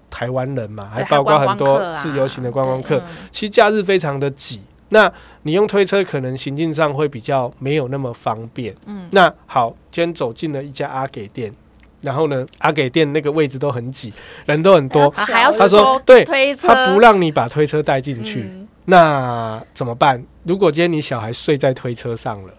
[0.10, 2.98] 台湾人嘛，还包括很多自由行的观光客。
[2.98, 4.62] 嗯其实假日非常的挤。
[4.96, 5.12] 那
[5.44, 8.74] 你用推车可能行进上会比较没有那么方便。
[8.86, 11.54] 嗯，那好，今天走进了一家阿给店，
[12.00, 14.14] 然后呢，阿给店那个位置都很挤，
[14.46, 15.08] 人都很多。
[15.10, 20.24] 啊还要他说收对推车，他不让你把推车带进去，嗯那怎么办？
[20.44, 22.54] 如果今天你小孩睡在推车上了，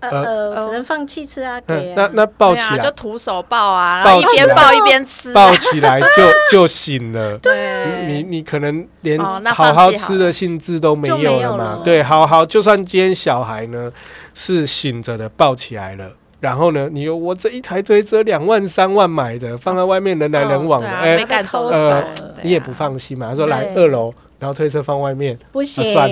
[0.00, 2.10] 呃只能放弃吃阿给嗯，啊。
[2.14, 5.34] 那那抱起来就徒手抱啊，然抱后一边起来抱一边吃啊。
[5.34, 6.06] 抱起来就
[6.60, 7.38] 就醒了。
[7.38, 11.80] 对，你你可能连好好吃的兴致都没有了嘛？
[11.84, 13.90] 对，好好，就算今天小孩呢
[14.34, 16.12] 是醒着的，抱起来了。
[16.38, 16.86] 然后呢？
[16.92, 22.04] 你有我这一台推车两万三万买的，放在外面人来人往的，哎、没敢走呃
[22.42, 23.30] 你也不放心嘛？
[23.30, 25.38] 他说来二楼，然后推车放外面。
[25.52, 26.10] 不行，算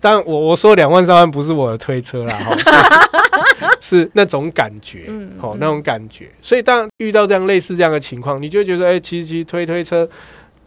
[0.00, 2.56] 当然， 我我说两万三万不是我的推车啦，哈，
[3.80, 6.30] 是是那种感觉，嗯哦，那种感觉。
[6.40, 10.08] 所以当遇到这样类似这样的情况，你就会觉得，哎、其实其实推推车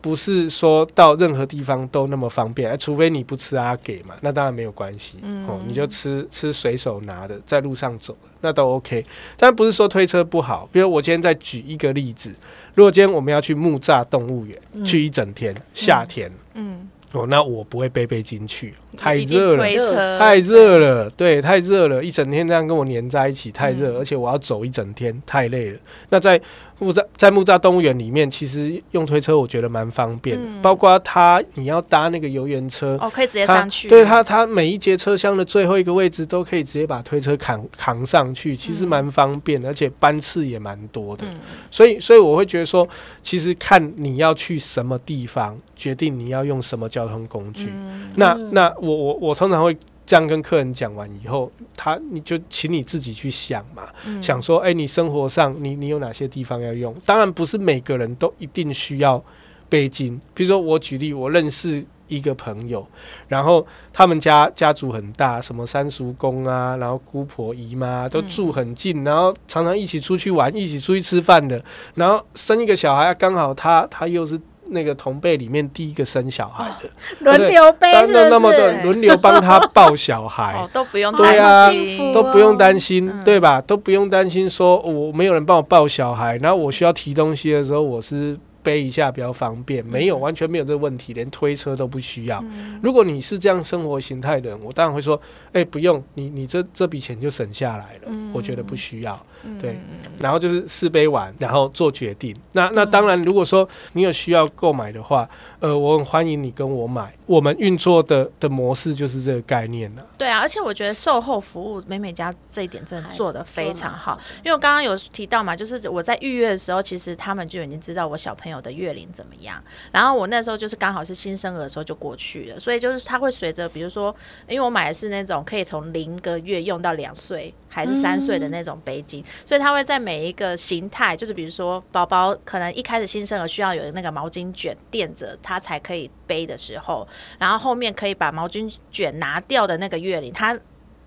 [0.02, 9.06] 不是说到任何地方都那么方便，哎除非你不吃阿给嘛，那当然没有关系，嗯哦，你就吃吃随手拿的，在路上走，那都 OK。
[9.38, 12.32] 但不是说推车不好，比如我今天再举一个例子，
[12.76, 16.32] 如果今天我们要去木栅动物园、去一整天，夏天。
[16.56, 25.80] 嗯，哦，那我不会背背巾去，太热了，太热了，对，太热了，一整天这样跟我黏在一起，太热，而且我要走一整天，太累了。
[26.10, 26.40] 那在
[26.80, 32.98] 木栅在木栅动物园里面，其实用推车我觉得蛮方便的，嗯包括它你要搭那个游园车。
[33.00, 33.88] 哦，可以直接上去。
[33.88, 41.24] 对它，它每一节车厢的最后一个位置都可以直接把推车扛扛上去，其实蛮方便的，而且班次也蛮多的。
[41.26, 41.40] 嗯
[41.72, 42.88] 所以，所以我会觉得说，
[43.22, 47.72] 其实看你要去什么地方，决定你要用什么交通工具。
[47.74, 56.94] 嗯那嗯那我我我通常会这样跟客人讲完以后，他你就请你自己去想嘛，嗯想说，哎、你生活上你你有哪些地方要用？
[57.06, 59.24] 当然不是每个人都一定需要
[59.70, 60.20] 背巾。
[60.34, 62.86] 比如说我举例，我认识一个朋友，
[63.30, 71.64] 然后他们家家族很大，什么三叔公啊，然后姑婆姨妈都住很近，然后常常一起出去玩，一起出去吃饭的，
[71.96, 74.40] 然后生一个小孩，刚好他他又是。
[74.68, 78.30] 那个同辈里面第一个生小孩的，轮流背当是是？
[78.30, 83.24] 那么多人轮流帮他抱小孩，哦，都不用对啊担心，都不用担心，嗯。
[83.24, 83.60] 对吧？
[83.62, 92.44] 都不用担心说我没有人帮我抱小孩，然后我需要提东西的时候，我是背一下比较方便，没有完全没有这个问题，连推车都不需要。
[92.82, 95.20] 如果你是这样生活形态的人，我当然会说，
[95.52, 99.20] 哎、不用，你你这这笔钱就省下来了，我觉得不需要。
[99.60, 99.78] 对，
[100.20, 102.34] 然后就是试杯完，然后做决定。
[102.54, 107.14] 那那当然，如果说你有需要购买的话，呃，我很欢迎你跟我买。
[107.26, 110.08] 我们运作的的模式就是这个概念了。
[110.18, 124.16] 对啊，而且我觉得售后服务美美家这一点真的做的非常好，因为我刚刚有提到嘛，就是我在预约的时候，其实他们就已经知道我小朋友的月龄怎么样，然后我那时候就是刚好是新生儿的时候就过去了，所以就是他会随着，比如说，
[124.48, 137.08] 因为我买的是那种可以从零个月用到两岁还是三岁的那种背巾，所以他会在每一个形态，就是比如说宝宝可能一开始新生儿需要有那个毛巾卷垫着他才可以背的时候，
[137.40, 140.58] 然后后面可以把毛巾卷拿掉的那个月龄，他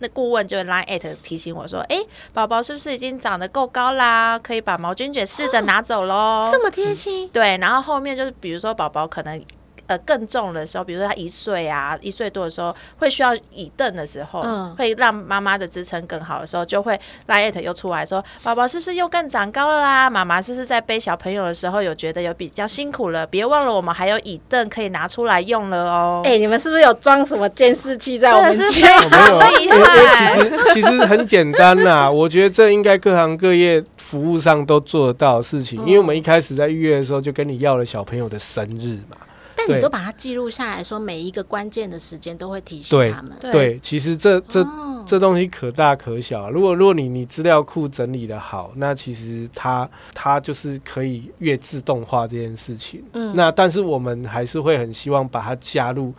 [0.01, 1.97] 那顾问就 line at 提醒我说：“哎、
[2.35, 4.39] 宝宝是不是已经长得够高啦？
[4.39, 6.49] 可以把毛巾卷试着拿走喽。
[6.51, 9.43] 这么贴心，对，然后后面就是比如说宝宝可能。
[9.87, 20.11] 呃，更重的时候，比如说他一岁啊，一岁多的时候，会需要椅凳的时候，嗯会让妈妈的支撑更好的时候，就会 line at 又出来说，宝宝是不是又更长高了啦？
[20.11, 23.27] 妈妈是不是在背小朋友的时候有觉得有比较辛苦了？
[23.27, 26.23] 别忘了我们还有椅凳可以拿出来用了哦。
[26.25, 28.97] 哎、你们是不是有装什么监视器在我们家？
[28.99, 29.77] 哦 没有
[30.17, 39.26] 其实其实很简单啦，我觉得这应该各行各业服务上都做得到的事情，因为我们一开始在预约的时候就跟你要了小朋友的生日嘛，对
[39.69, 43.33] 但你都把它记录下来说，每一个关键的时间都会提醒对他们。
[43.41, 46.51] 对对，其实这这哦这东西可大可小。
[46.51, 53.03] 如果如果你你资料库整理的好，那其实它它就是可以越自动化这件事情。
[53.13, 56.13] 嗯那但是我们还是会很希望把它加入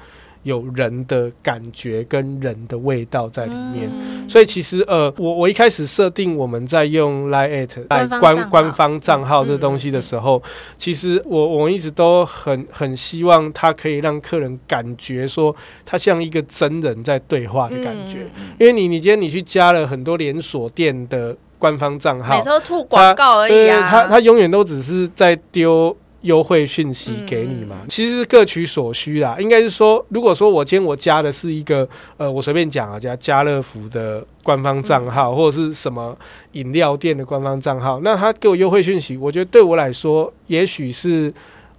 [0.44, 3.90] 有人的感觉跟人的味道在里面。
[3.94, 10.44] 嗯所以其实呃，我我一开始设定我们在用 Line at 来官官方账号这东西的时候，
[10.78, 18.28] 其实我我一直都很很希望它可以让客人感觉说，它像一个真人在对话的感觉。
[18.36, 23.88] 嗯因为你你今天你去加了很多连锁店的官方账号每次，都吐广告而已对啊。
[23.90, 25.96] 他他永远都只是在丢。
[26.22, 29.38] 优惠讯息给你嘛，嗯其实各取所需啦。
[29.40, 36.18] 应该是说，如果说我今天我加的是一个呃，我随便讲啊，加家乐福的官方账嗯号，或者是什么
[36.54, 41.32] 饮料店的官方账号，那他给我优惠讯息，我觉得对我来说，也许是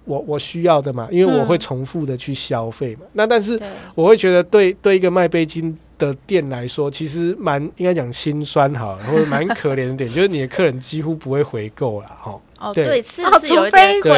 [0.05, 3.01] 我我需要的嘛，因为我会嗯重复的去消费嘛。
[3.13, 3.59] 那但是，
[3.93, 12.39] 我会觉得对对一个卖杯巾的店来说，其实蛮应该讲心酸哈，或者蛮可怜的点， 就是你的客人几乎不会回购啦，哈。
[12.59, 12.83] 哦，对。
[12.83, 13.69] 对，是有除一。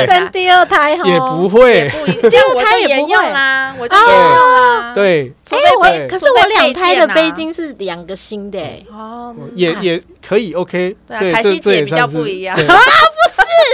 [0.06, 1.76] 生第二胎哈， 也不会。
[1.76, 1.90] 也。
[1.90, 10.96] 不一，这样我他也不用啦，我就不用啦。，对，除非、我可是我两胎的背巾是两个新的、欸，哦，也也可以 OK。
[11.08, 12.58] 对啊凯西姐比较不一样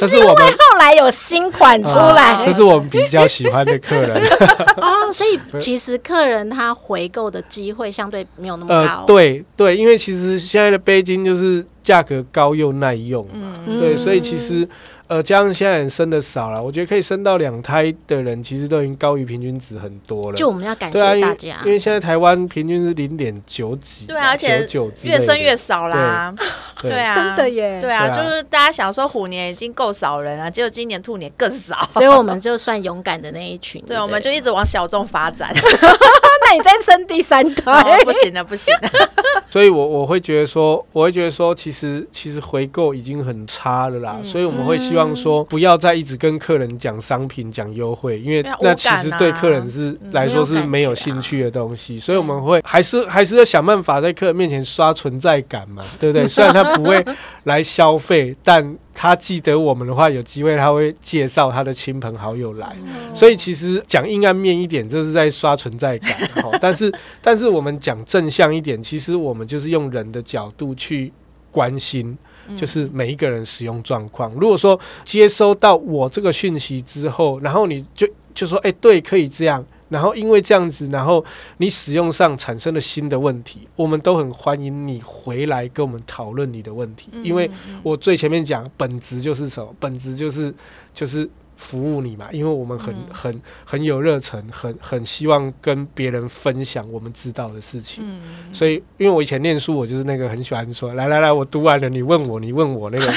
[0.06, 4.22] 是因为后来有新款出来、啊这是我们比较喜欢的客人。
[4.78, 14.68] 哦，所以 其实客人他回购的机会相对没有那么高，呃，，对对，因为其实现在的杯巾就是价格高又耐用嘛，嗯，对，所以其实
[15.08, 20.38] 呃，加上现在人生的少了，我觉得可以生到两胎的人，其实都已经高于平均值很多了。
[20.38, 26.34] 就我们要感谢对啊，因大家，因为现在台湾平均是零点九几，对啊而且99之类越生越少啦。
[26.82, 31.88] 对对啊，真的耶对啊，对啊就是大家想说虎年已经够少人了，结果今年兔年更少。
[31.92, 35.54] 所以我们就算勇敢的那一群， 对，我们就一直往小众发展。
[36.48, 38.90] 那你再生第三胎，哦，不行了，不行了。
[39.50, 44.02] 所以我我会觉得说，我会觉得说，其实其实回购已经很差了嗯。
[44.02, 56.28] 啦，所以我们会希望说，不要再一直跟客人讲商品、讲优惠，因为那其实对客人是来说是没有兴趣的东西，所以我们会还是还是要想办法在客人面前刷存在感嘛，对不对？
[56.30, 57.04] 虽然他不会
[57.44, 62.76] 来消费，但他记得我们的话，有机会他会介绍他的亲朋好友来，
[63.14, 66.12] 所以其实讲阴暗面一点，这是在刷存在感。
[66.42, 66.92] 哈， 但是
[67.22, 71.14] 但是我们讲正向一点，其实我们就是用人的角度去
[71.52, 72.18] 关心。
[72.56, 74.32] 就是每一个人使用状况。
[74.36, 79.62] 如果说接收到我这个讯息之后，然后你就就说，哎、对，可以这样。
[79.90, 81.24] 然后因为这样子，然后
[81.58, 87.50] 你使用上产生了新的问题，我们都很欢迎你回来跟我们讨论你的问题，因为
[87.84, 89.74] 我最前面讲本质就是什么？
[89.80, 90.54] 本质就是
[90.94, 98.04] 就是服务你嘛，因为我们很嗯很很有热忱，很很希望跟别人分享我们知道的事情。
[98.06, 103.12] 嗯，所以，因为我以前念书，我就是那个很喜欢说，来来来，我读完了，你问我，你问我那个，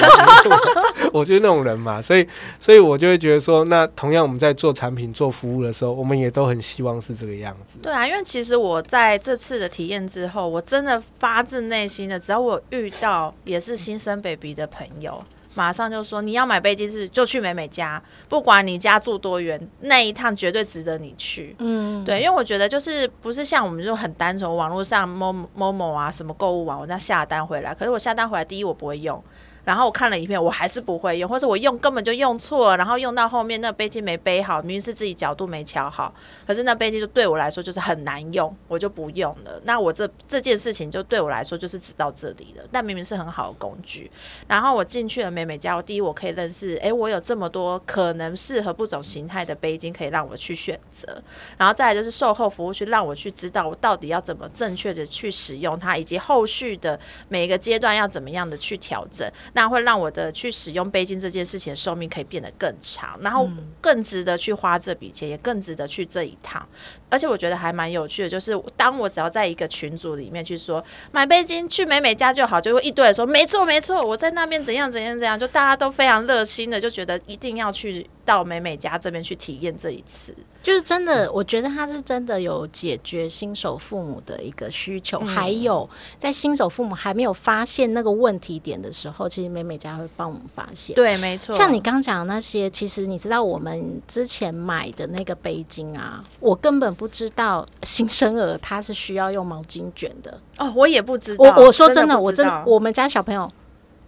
[1.12, 2.01] 我就 是那种人嘛。
[2.01, 2.26] 所以，
[2.59, 7.78] 所以我就会觉得说，那同样我们在做产品、做服务的时候，我们也都很希望是这个样子。
[7.82, 15.22] 对啊，因为其实我在这次的体验之后，我真的发自内心的，只要我遇到也是新生 baby 的朋友，
[15.55, 21.57] 马上就说你要买杯机是就去美美家，不管你家住多远，那一趟绝对值得你去。
[21.59, 29.22] 嗯，对，因为我觉得就是不是像我们就很单纯，网络上某某某啊什么购物网，我这样下单回来，可是我下单回来，第一我不会用。
[29.70, 36.12] 然后我看了一遍，我还是不会用，或者我用根本就用错了，然后用到后面那杯机没背好，明明是自己角度没调好，
[36.44, 39.60] 可是那杯机就对我来说就是很难用，我就不用了。
[39.62, 44.10] 那我这这件事情就对我来说就是只到这里了，但明明是很好的工具。
[44.48, 51.22] 然后我进去了美美家，我第一我可以认识，诶，我有这么多可能适合不同形态的杯巾可以让我去选择，
[51.56, 56.98] 然后再来就是售后服务区，让我去知道我到底要怎么正确的去使用它，以及后续的
[57.28, 63.48] 每一个阶段要怎么样的去调整，那会让我的去使用杯巾这件事情的寿命可以变得更长，然后
[63.80, 66.66] 更值得去花这笔钱，也更值得去这一趟。
[67.11, 70.82] 而且我觉得还蛮有趣的，就是当我只要在一个群组里面去说
[71.12, 80.34] 买杯巾去美美家就好，就会一堆人说没错没错，我在那边怎样怎样怎样，就大家都非常热心的，就觉得一定要去到美美家这边去体验这一次。
[80.62, 85.88] 就是真的，我觉得他是真的有解决新手父母的一个需求，还有
[86.18, 90.94] 在新手父母还没有发现那个问题点的时候，其实美美家会帮我们发现。
[90.94, 91.54] 对，没错。
[91.54, 100.38] 像你刚讲的那些，其实你知道我们之前买的那个杯巾啊，我根本不知道新生儿他是需要用毛巾卷的。
[100.59, 101.42] 哦，我也不知道。
[101.42, 103.51] 我我说真的，不我真的我们家小朋友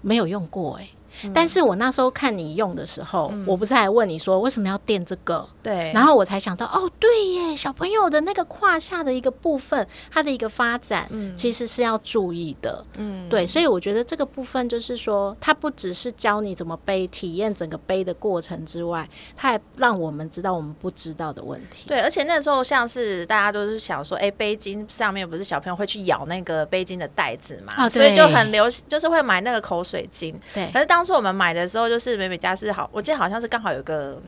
[0.03, 0.87] 没有用过哎、
[1.35, 5.47] 但是我那时候看你用的时候，我不是还问你说为什么要垫这个？
[5.63, 12.85] 对，然后我才想到，哦，对耶，小朋友的那个胯下的一个部分，它的一个发展，嗯其实是要注意的。
[12.97, 21.87] 嗯，对，所以我觉得这个部分就是说，它不只是教你怎么背，体验整个背的过程之外，它还让我们知道我们不知道的问题。
[21.87, 30.35] 对，而且那时候像是大家都是想说，哎、背巾上面不是小朋友会去咬那个背巾的带子嘛，啊所以就很流行，就是会买那个口水巾。
[30.53, 34.21] 对可是当初我们买的时候，就是美美家是好，我记得好像是刚好有个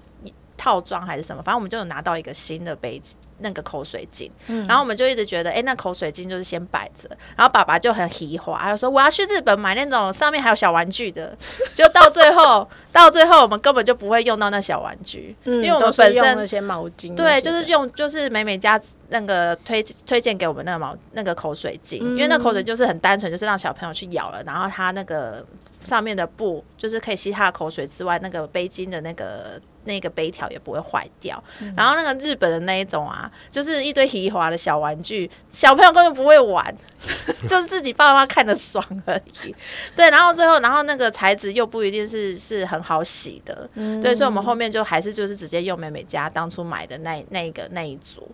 [0.56, 3.14] 套装还是什么，反正我们就有拿到一个新的杯子。
[3.38, 4.30] 那个口水巾，
[4.68, 11.36] 然后我们就一直觉得，哎、那口水巾就是先摆着，然后爸爸就很喜欢，他就说我要去日本买那种上面还有小玩具的，
[11.74, 25.44] 就到最后， 到最后我们根本就不会用到那小玩具，嗯，因为我们都本身用那些毛巾些，对，就是用就是美美家那个推推荐给我们那个毛那个口水巾，因为那口水就是很单纯，就是让小朋友去咬了，然后它那个
[25.84, 31.42] 上面的布就是可以吸它的口水之外，那个杯巾的那个那个杯条也不会坏掉。
[31.76, 36.74] 然后那个日本的那一种啊，就是一堆皮滑的小玩具，小朋友根本不会玩，
[37.46, 39.54] 就是自己爸妈看的爽而已。
[39.94, 43.68] 对，然后最后，然后那个材质又不一定是是很好洗的，
[44.02, 48.28] 对，所以我们后面就还是就是直接用美美家当初买的那那一个那一组。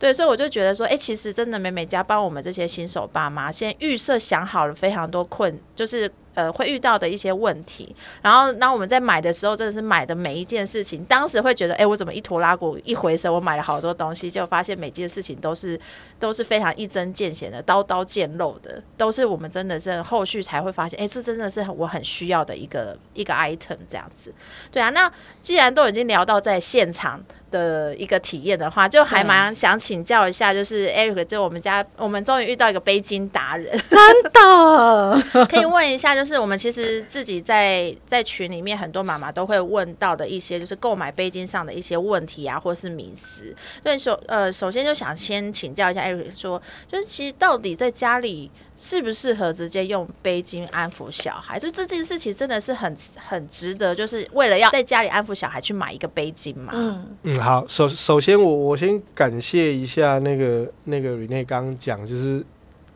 [0.00, 6.08] 对，所以我就觉得说，哎，其实真的美美家帮我们这些新手爸妈，先预设想好了非常多困，就是
[6.38, 7.94] 呃会遇到的一些问题。
[8.22, 15.78] 然后，那我们在买的时候，真的是买的每一件事情，当时会觉得，哎，我怎么一拖拉鼓一回神，我买了好多东西，就发现每件事情都是
[16.20, 24.32] 都是非常一针见血的，刀刀见肉的，都是我们真的是后续才会发现，哎，这真的是我很需要的一个一个 item 这样子。
[24.70, 25.12] 对啊，那
[25.42, 27.20] 既然都已经聊到在现场。
[27.50, 43.54] 的一个体验的话，就还蛮想请教一下，就是 Eric，就我们家，我们终于遇到一个背巾达人，真的 可以问一下，就是我们其实自己在在群里面，很多妈妈都会问到的一些，就是购买背巾上的一些问题啊，或是迷思。
[43.82, 48.50] 所以首呃，首先就想先请教一下 Eric，说，就是其实到底在家里。
[48.78, 51.58] 适不适合直接用背巾安抚小孩？
[51.58, 56.72] 就这件事情真的是很很值得，就是为了要在家里安抚小孩去买一个背巾嘛。
[56.72, 62.44] 嗯嗯，好，首首先我我先感谢一下那个那个 Rene 刚刚讲就是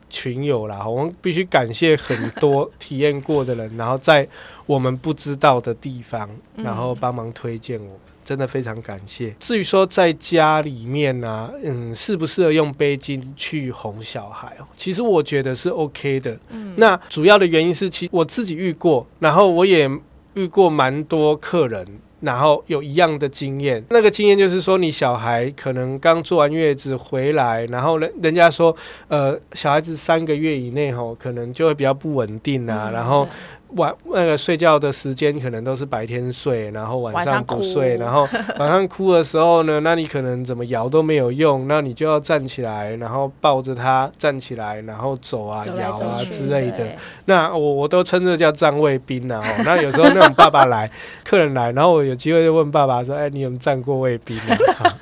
[0.09, 4.25] 群友啦，我们必须感谢很多体验过的人，然后在
[4.65, 7.99] 我们不知道的地方，然后帮忙推荐我。
[8.23, 9.35] 真的非常感谢。
[9.39, 14.65] 至于说在家里面呢，嗯，适不适合用背巾去哄小孩哦？
[14.75, 16.37] 其实我觉得是 OK 的。
[16.49, 19.89] 嗯，那主要的原因是，其实我自己遇过，然后我也
[20.33, 21.85] 遇过蛮多客人，
[22.21, 23.83] 然后有一样的经验。
[23.89, 28.75] 那个经验就是说，你小孩可能刚坐完月子回来，然后人人家说，
[29.07, 33.27] 呃，小孩子三个月以内吼，可能就会比较不稳定啊，然后。
[33.75, 46.85] 晚那个睡觉的时间可能都是白天睡，然后晚上不睡，然后晚上哭的时候呢，那你可能怎么摇都没有用，那你就要站起来，然后抱着他站起来，然后走啊摇啊之类的。
[47.25, 49.41] 那我我都称这叫站卫兵啊。
[49.43, 50.89] 哦，那有时候那种爸爸来，
[51.23, 54.55] 客人来，然后我有机会就问爸爸说：“哎，你有站过卫兵吗？”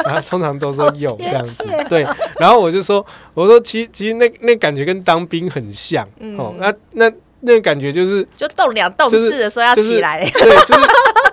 [0.05, 1.63] 然后通常都说有这样子。
[1.89, 2.05] 对，
[2.39, 6.07] 然后我就说：“我说其其实那那感觉跟当兵很像
[6.37, 6.53] 哦。
[6.57, 7.11] 那那。”
[7.41, 10.89] 那个感觉就是，就动两动四的时候要起来，对，就是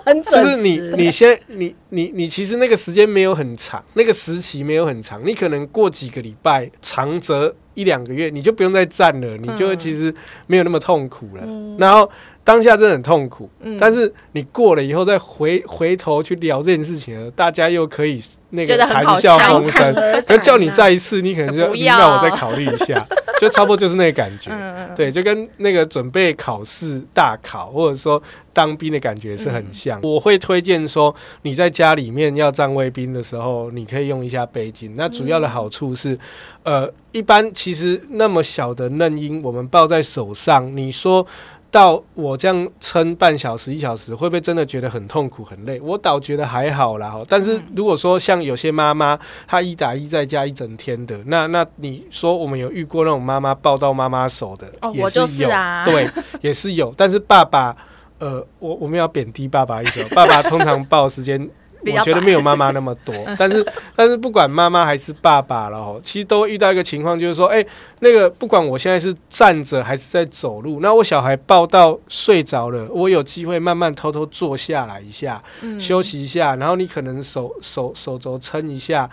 [0.09, 10.13] 很准就是你你先你你你其实那个时间没有很长，那个时期没有很长，你可能过几个礼拜，长则一两个月，你就不用再站了，你就其实
[10.47, 11.43] 没有那么痛苦了。
[11.77, 12.09] 然后
[12.43, 13.49] 当下真的很痛苦，
[13.79, 19.93] 但是你过了以后再回回头去聊这件事情，大家又可以那个谈笑风生。
[20.27, 23.07] 可叫你再一次，你可能就让我再考虑一下。
[23.39, 24.51] 就差不多就是那个感觉，
[24.97, 29.98] 对，就跟那个准备考试大考或者说当兵的感觉是很像。
[30.01, 34.91] 我会推荐说，你在家里面要站卫兵的时候，你可以用一下背巾。
[34.95, 36.17] 那主要的好处是，
[36.63, 41.25] 呃，一般其实那么小的嫩婴，我们抱在手上，你说。
[41.71, 45.79] 到我这样撑半小时一小时，会不会真的觉得很痛苦很累？
[45.81, 47.21] 我倒觉得还好啦。
[47.27, 55.49] 但是如果说像有些妈妈，她一打一在家一整天的，那那你说我们有遇过那种妈妈抱到妈妈手的，也是有，
[55.85, 56.09] 对，
[56.41, 56.91] 也是有。
[56.97, 57.77] 但是爸爸，
[58.19, 61.49] 呃，我我们要贬低爸爸一首，爸爸通常抱时间。
[61.95, 63.65] 我觉得没有妈妈那么多， 但是
[63.95, 67.65] 但是不管妈妈还是爸爸了，其实都遇到一个情况，就是说，哎，
[67.99, 75.41] 那个不管我现在是站着还是在走路，那我小孩抱到睡着了，我有机会慢慢偷偷坐下来一下，
[75.79, 79.09] 休息一下，然后你可能手手手肘撑一下，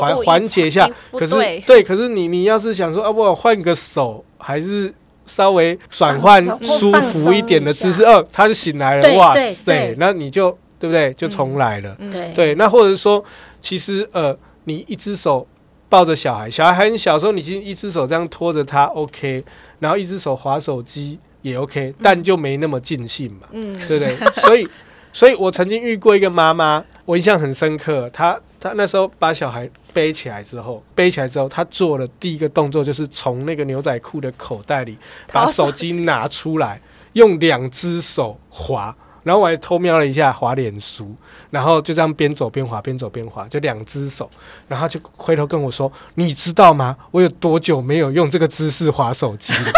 [0.00, 0.88] 缓缓解一下。
[1.10, 1.34] 可是
[1.66, 4.94] 对，可是你你要是想说啊，我换个手，还是
[5.26, 10.56] 稍微转换舒服一点的姿势，哦，他就醒来了，哇塞，那你就。
[10.78, 11.10] 对不对？
[11.14, 11.96] 就重来了。
[12.12, 13.24] 对对，那或者说，
[13.62, 15.44] 其实呃，你一只手
[15.88, 19.42] 抱着小孩，小孩很小时候，你其实一只手这样拖着他，OK，
[19.78, 24.14] 然后一只手划手机也 OK，但就没那么尽兴嘛，嗯，对不对？
[24.42, 24.68] 所以，
[25.14, 28.10] 所以我曾经遇过一个妈妈，我印象很深刻。
[28.12, 29.66] 她她那时候把小孩
[29.96, 34.94] 背起来之后，背起来之后，他做了第一个动作就是从那个牛仔裤的口袋里
[35.32, 36.78] 把手机拿出来，
[37.14, 38.94] 用两只手滑。
[39.22, 41.16] 然后我还偷瞄了一下滑脸书，
[41.48, 44.30] 然后就这样边走边滑，边走边滑，就两只手，
[44.68, 46.94] 然后就回头跟我说：“你知道吗？
[47.10, 49.72] 我有多久没有用这个姿势滑手机了？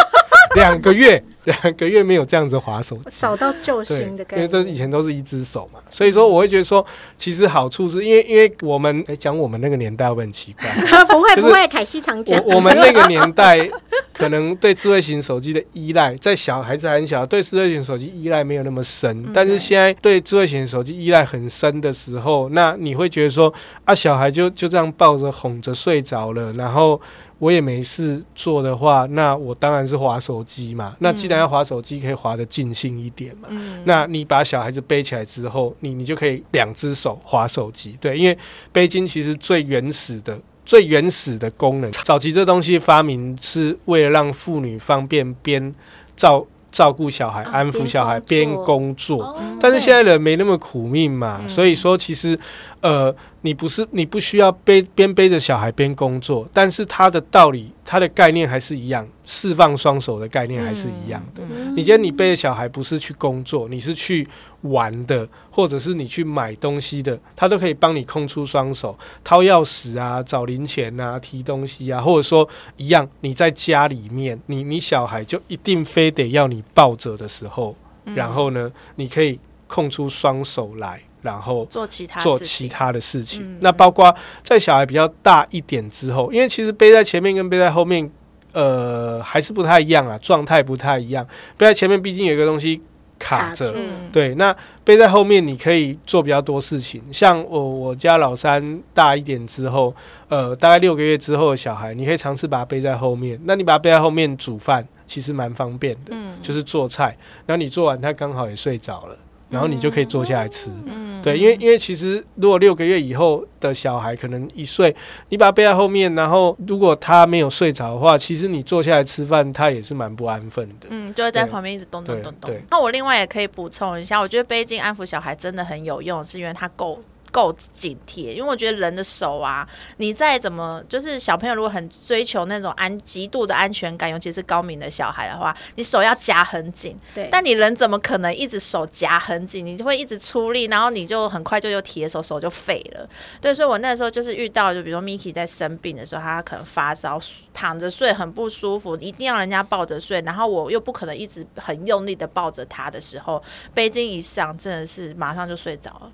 [0.56, 3.02] 两个月。” 两个月没有这样子划手机。
[3.10, 4.78] 找到救，星的感觉因为这以。
[4.78, 6.86] 前都是一只手嘛，所以说我会觉得说，
[7.16, 10.70] 其实好处是因为因为我们哎讲、我们那个年代会很奇怪，
[11.06, 12.40] 不会不会，凯西常讲。
[12.44, 13.68] 我我们那个年代
[14.14, 23.52] 可能对智慧型手机的依赖，在小孩子还很小，对智慧型手机依赖没有那么深，但是现在对智慧型手机依赖很深的时候，那你会觉得说
[23.84, 27.00] 啊，小孩就就这样抱着哄着睡着了，然后。
[27.40, 30.96] 我也没事做的话，那我当然是划手机嘛。
[30.98, 33.48] 那既然要划手机，可以划得尽兴一点嘛。
[33.50, 38.36] 嗯那你把小孩子背起来之后，你你就可以两只手划手机，对，因为
[38.72, 40.38] 背巾其实最原始的。
[40.66, 45.74] 最原始的功能，早期这东西发明是为了让妇女方便边
[46.14, 49.22] 照照顾小孩、啊安抚小孩边边工作。
[49.22, 52.38] 哦但是现在人没那么苦命嘛，嗯所以说其实
[52.80, 61.42] 呃，你不是你不需要背边背着小孩边工作，但是它的道理、它的概念还是一样，释放双手的概念还是一样的。
[61.50, 64.26] 嗯你今天你背着小孩不是去工作，你是去
[64.62, 77.76] 玩的，或者是你去买东西的，他都可以帮你空出双手，掏钥匙啊、找零钱啊、提东西啊，或者说一样，你在家里面，你你小孩就一定非得要你抱着的时候，
[78.06, 83.44] 嗯然后呢，你可以空出双手来，然后做其他做其他的事情。
[83.44, 88.10] 嗯那包括在小孩比较大一点之后，因为其实背在前面跟背在后面，
[88.52, 91.26] 呃，还是不太一样啊，状态不太一样。
[91.56, 92.80] 背在前面毕竟有一个东西
[93.18, 93.72] 卡着。
[93.76, 94.54] 嗯对，那
[94.84, 97.02] 背在后面，你可以做比较多事情。
[97.12, 99.94] 像我我家老三大一点之后，
[100.28, 103.38] 呃，大概六个月之后的小孩，你可以尝试把他背在后面。
[103.44, 107.14] 那你把他背在后面煮饭，其实蛮方便的，嗯就是做菜。
[107.44, 109.16] 然后你做完，他刚好也睡着了，
[109.50, 110.70] 然后你就可以坐下来吃。
[110.86, 114.94] 嗯对，因为因为其实如果六个月以后的小孩可能一岁，
[115.30, 120.86] 你把他背在后面，然后如果他没有睡着的话，其实你坐下来吃饭，他也是蛮不安分的。
[120.90, 122.62] 嗯，就会在旁边一直动动对动动对。
[122.70, 127.02] 那我另外也可以补充一下，我觉得背巾安抚小孩真的很有用，是因为它够。
[127.30, 129.68] 够紧贴，因为我觉得人的手啊，
[129.98, 136.96] 你再怎么就是小朋友如果很追求那种安极度的安全感，尤其是高敏的小孩的话，你手要夹很紧。
[137.14, 139.64] 对，但你人怎么可能一直手夹很紧？
[139.64, 143.08] 你就会一直出力，然后你就很快就又铁手，手就废了。
[143.40, 147.20] 对，所以我那时候就是遇到，就比如说 Miki 在生病的时候，他可能发烧，
[147.52, 153.42] 躺着睡很不舒服，一定要人家抱着睡，然后我又不可能一直很用力的抱着他的时候，
[153.74, 156.12] 背巾一上，真的是马上就睡着了。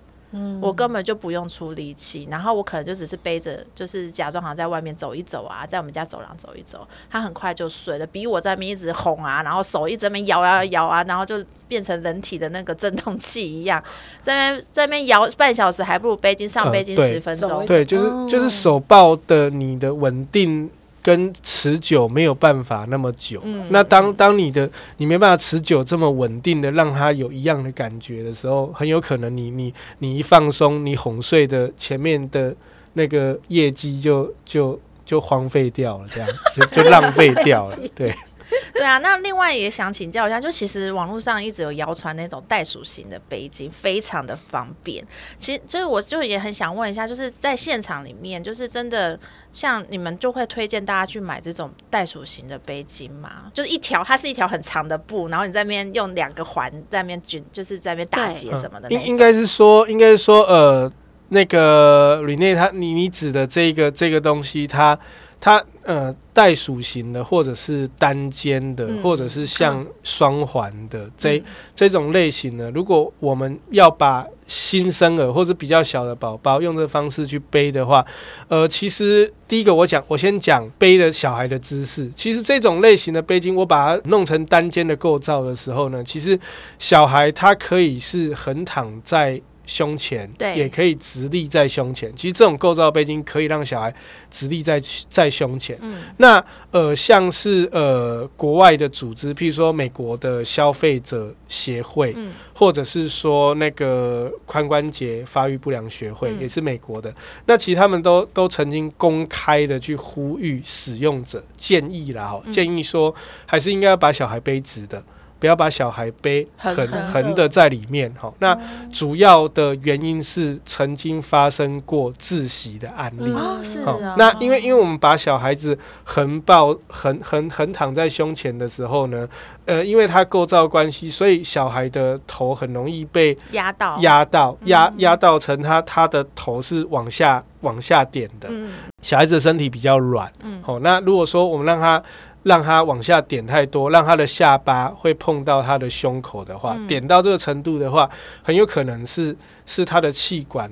[0.61, 13.83] 我根本就不用出力气，然后我可能就只是背着，就是假装好像在外面走一走啊，在我们家走廊走一走，他很快就睡了，比我在那边一直哄啊，然后手一直在那边摇摇摇啊，然后就变成人体的那个震动器一样，
[14.21, 17.49] 在那边在那边摇半小时，还不如背巾上呃背巾十分钟。
[17.49, 17.67] 走一。
[17.67, 20.69] 对，就是哦就是手抱的你的稳定
[21.05, 23.43] 跟持久没有办法那么久。
[23.45, 32.57] 嗯那当当你的你没办法持久这么稳定的让他有一样的感觉的时候，很有可能你你你一放松，你哄睡的前面的
[32.95, 37.77] 那个业绩就就就荒废掉了，这样就就浪费掉了。
[37.95, 38.15] 对，
[38.75, 45.05] 对啊，那另外也想请教一下，就其实网络上一直有谣传那种袋鼠型的背巾，非常的方便。
[45.37, 49.19] 其实就是我就也很想问一下，就是在现场里面，就是真的
[49.53, 53.51] 像你们就会推荐大家去买这种袋鼠型的背巾吗？
[53.55, 58.91] 就是一条，它是一条很长的布，然后你在那边用两个环在那边卷，就是在那边打结什么的。
[58.91, 60.93] 应应该是说，应该是说，呃，
[61.29, 64.99] 那个 Rene 他你你指的这个这个东西，它
[65.45, 71.43] 它呃袋鼠型的，或者是单肩的，嗯或者是像双环的这、
[71.75, 78.03] 这种类型呢，如果我们要把新生儿或者比较小的宝宝用这个方式去背的话，
[78.49, 82.11] 呃，其实第一个我讲，我先讲背的小孩的姿势。
[82.17, 86.41] 其实这种类型的背巾，我把它弄成单肩的构造的时候呢，其实
[86.79, 92.15] 小孩他可以是横躺在胸前，对也可以直立在胸前。
[92.15, 93.95] 其实这种构造背巾可以让小孩
[94.31, 95.79] 直立在在胸前。
[95.81, 107.13] 嗯那呃，像是呃国外的组织，譬如说美国的消费者协会，嗯或者是说那个髋关节发育不良学会，嗯也是美国的。
[107.47, 113.15] 那其实他们都都曾经公开的去呼吁使用者，建议啦哈，嗯建议说
[113.47, 115.03] 还是应该要把小孩背直的。
[115.45, 118.33] 不要把小孩背横横的在里面哈。
[118.39, 118.59] 那
[118.91, 123.25] 主要的原因是曾经发生过窒息的案例。
[123.27, 123.85] 嗯哦，是。
[124.17, 129.29] 那因为因为我们把小孩子横抱横横横躺在胸前的时候呢，
[129.67, 138.49] 呃，因为它构造关系，所以小孩的头很容易被压到，压到压嗯压到成他他的头是往下往下点的。
[138.51, 138.73] 嗯
[139.03, 142.03] 小孩子的身体比较软，嗯好、那如果说我们让他
[142.45, 148.09] 让他往下点太多，让他的下巴会碰到他的胸口的话，点到这个程度的话，
[148.43, 149.37] 很有可能是
[149.67, 150.71] 是他的气管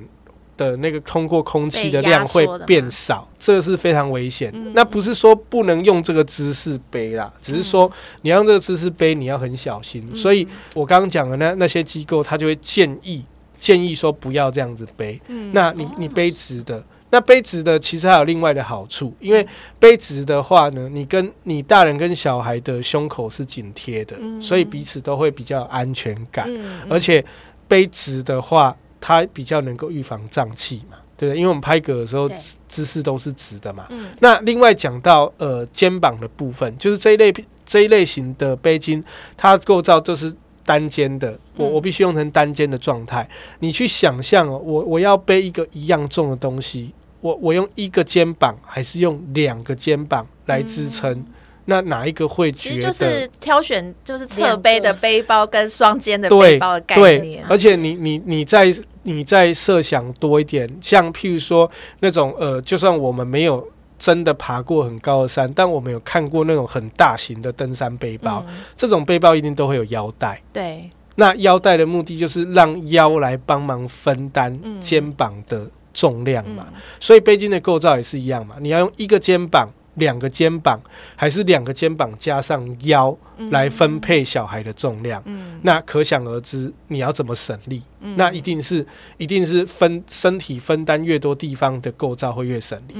[0.57, 4.53] 的那个通过空气的量会变少，这个是非常危险。
[4.75, 10.15] 那不是说不能用这个姿势背啦，只是说你要用这个姿势背，你要很小心。
[10.15, 13.25] 所以我刚刚讲的那那些机构，他就会建议
[13.59, 15.21] 建议说不要这样子背。
[15.53, 16.85] 那你你背直的。
[17.13, 19.47] 那背直的其实还有另外的好处，因为
[19.79, 26.51] 背直的话呢，你跟你大人跟小孩的胸口是紧贴的，所以彼此都会比较有安全感。
[26.89, 27.23] 而且
[27.69, 31.39] 背直的话，它比较能够预防胀气嘛，对不对？
[31.39, 32.27] 因为我们拍嗝的时候
[32.67, 33.87] 姿势都是直的嘛。
[34.21, 37.31] 那另外讲到呃肩膀的部分，就是这一类
[37.67, 39.05] 这一类型的背巾，
[39.37, 40.35] 它构造就是。
[40.65, 43.29] 单肩的，我我必须用成单肩的状态。
[43.59, 51.25] 你去想象哦，我我要背一个一样重的东西，我我用一个肩膀还是用两个肩膀来支撑？
[51.65, 52.83] 那哪一个会觉得？
[52.83, 57.43] 就是挑选就是侧背的背包跟双肩的背包的概念。
[57.49, 58.71] 而且你你你在
[59.05, 61.71] 你在设想多一点，像譬如说
[62.01, 63.67] 那种呃，就算我们没有。
[63.99, 68.45] 真的爬过很高的山，但我们有看过那种很大型的登山背包。
[68.77, 70.43] 这种背包一定都会有腰带。
[70.53, 76.67] 对，那腰带的目的就是让腰来帮忙分担肩膀的重量嘛。
[77.01, 79.69] 所以背巾的构造也是一样嘛，你要用一个肩膀。
[79.97, 80.81] 两个肩膀
[81.15, 83.15] 还是两个肩膀加上腰
[83.51, 85.23] 来分配小孩的重量，
[85.61, 87.83] 那可想而知你要怎么省力？
[88.17, 88.87] 那一定是
[89.19, 92.95] 一定是分身体分担越多地方的构造会越省力。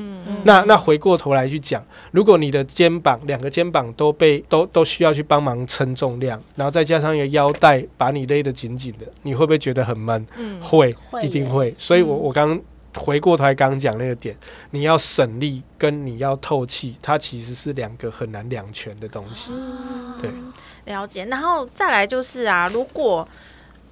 [0.45, 10.27] 那那回过头来去讲，如果你的肩膀两个肩膀都被都都需要去帮忙称重量，然后再加上一个腰带把你勒得紧紧的，你会不会觉得很闷？
[10.61, 11.75] 会，一定会。
[11.79, 12.61] 所以我我刚。
[12.95, 14.37] 回过头来刚刚讲那个点，
[14.71, 19.51] 你要省力跟你要透气，它其实是两个很难两全的东西。
[20.21, 20.31] 对，
[20.85, 21.25] 了解。
[21.27, 23.27] 然后再来就是啊，如果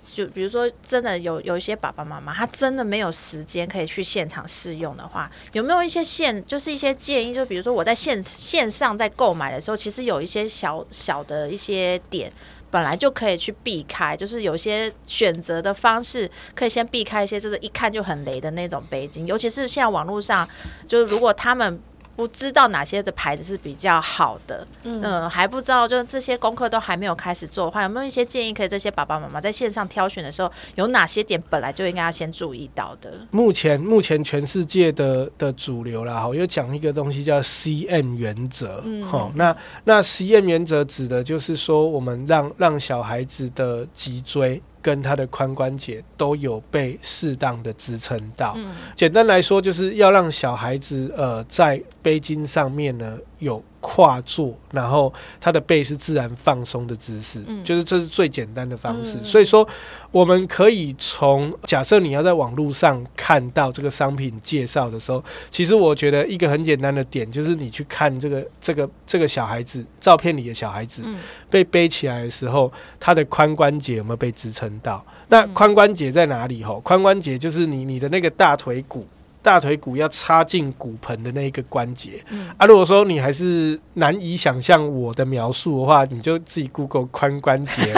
[0.04, 7.34] 就比如说真的有有一些爸爸妈妈，他真的没有时间可以去现场试用的话，有没有一些线，就是一些建议？
[7.34, 12.32] 就比如说我在线线上在购买的时候，其实有一些小小的一些点。
[12.70, 20.48] 本来就可以去避开，就是有些选择的方式可以先避开一些，就是一看就很雷的那种背景，尤其是现在网络上，
[20.86, 21.80] 就是如果他们。
[22.20, 33.10] 不知道哪些的牌子是比较好的，嗯，还不知道，就这些功课都还没有开始做的话，有没有一些建议可以这些爸爸妈妈在线上挑选的时候，有哪些点本来就应该要先注意到的？
[33.30, 44.60] 目前目前全世界的的主流啦，哈，又讲一个东西叫 CM 原则，好，那那 CM 原则指的就是说，我们让让小孩子的脊椎。
[44.82, 48.56] 跟他的髋关节都有被适当的支撑到。
[48.94, 53.62] 简单来说，就是要让小孩子呃在背巾上面呢有。
[53.82, 55.10] 跨坐，然后
[55.40, 59.16] 他的背是自然放松的姿势，就是这是最简单的方式。
[59.24, 59.66] 所以说，
[60.10, 71.02] 我们可以从假设你要在网络上看到这个商品介绍的时候，其实我觉得一个很简单的点就是你去看这个这个这个小孩子照片里的小孩子
[71.48, 72.70] 被背起来的时候，
[73.00, 75.02] 他的髋关节有没有被支撑到？
[75.28, 76.62] 那髋关节在哪里？
[76.62, 79.06] 吼，髋关节就是你你的那个大腿骨。
[79.42, 82.22] 大腿骨要插进骨盆的那一个关节，
[82.58, 87.90] 啊，如果说你还是难以想象我的描述的话，你就自己 Google 髋关节，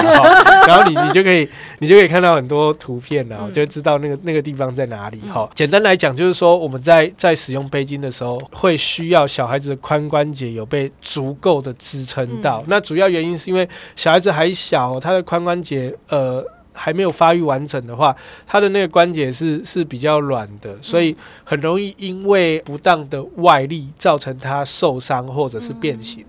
[0.67, 1.49] 然后你你就可以
[1.81, 5.21] 你就可以看到很多图片了，就知道那个那个地方在哪里。
[5.33, 12.63] 哈，简单来讲就是说，我们在在使用背巾的时候，会需要小孩子的髋关节有被足够的支撑到。
[12.69, 16.45] 那主要原因是因为小孩子还小，他的髋关节呃。
[16.73, 18.17] 还没有发育完整的话，
[18.47, 21.15] 他的那个关节是是比较软的，所以
[21.45, 26.25] 很容易因为不当的外力造成他受伤或者是变形，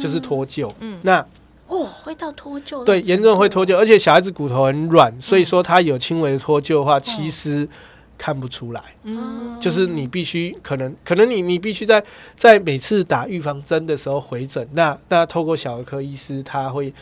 [0.00, 0.72] 就是脱臼。
[0.80, 1.24] 嗯，那
[1.66, 2.82] 哦，会到脱臼？
[2.84, 7.68] 对，严重会脱臼，而且小孩子骨头很软，所以说他有轻微的脱臼的话，其实
[8.16, 8.82] 看不出来。
[9.02, 12.02] 嗯，就是你必须可能可能你你必须在
[12.36, 16.92] 在每次打预防针的时候回诊，那那透过小儿科医师他会。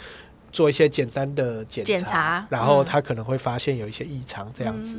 [0.53, 4.97] 做一些简单的检查，然后他可能会发现有一些异常这样子。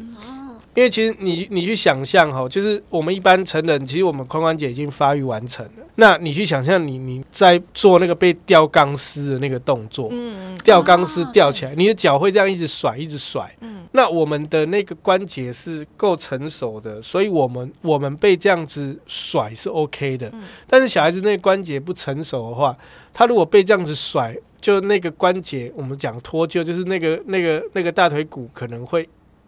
[0.75, 5.83] 因为其实你你去想象哈，就是我们一般成人，其实我们髋关节已经发育完成了。
[5.95, 13.53] 那你去想象你你在做那个被吊钢丝的那个动作，嗯，吊钢丝吊起来，你的脚会这样一直甩一直甩。
[13.61, 20.33] 嗯，那我们的那个关节是够成熟的，所以我们我们被这样子甩是 OK 的。
[20.67, 22.75] 但是小孩子那个关节不成熟的话，
[23.13, 24.35] 他如果被这样子甩。
[24.63, 29.07] 就那个关节，我们讲脱臼，就是那个那个那个大腿骨可能会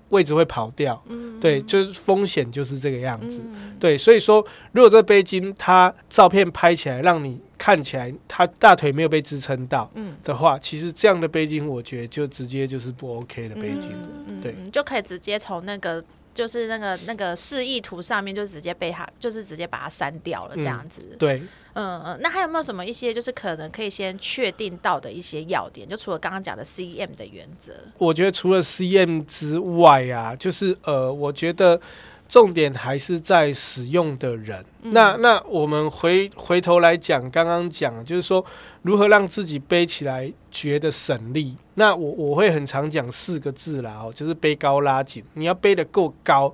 [0.10, 1.02] 位置会跑掉，
[1.42, 3.42] 对，就是风险就是这个样子，
[3.80, 7.40] 对，所以说如果这背巾它照片拍起来让你。
[7.58, 10.18] 看起来它大腿没有被支撑到嗯。
[10.26, 14.10] 的话，其实这样的背巾，我觉得就直接就是不 OK 的背巾的。
[14.28, 14.54] 嗯对。
[14.58, 16.04] 嗯就可以直接从那个
[16.36, 21.02] 就是那个那个示意图上面就直接被他就是直接把它删掉了这样子。
[21.18, 21.42] 对，
[21.74, 25.88] 嗯嗯，那还有没有什么一些就是可能可以先确定到的一些要点？
[25.88, 31.80] 就除了刚刚讲的 CM 的原则，我觉得除了 CM 之外啊，就是呃，我觉得
[32.28, 34.64] 重点还是在使用的人。
[34.82, 38.44] 那那我们回回头来讲，刚刚讲就是说
[38.82, 41.56] 如何让自己背起来觉得省力。
[41.76, 45.24] 那我我会很常讲四个字啦，哦，就是背高拉紧。
[45.34, 46.54] 你要背得够高，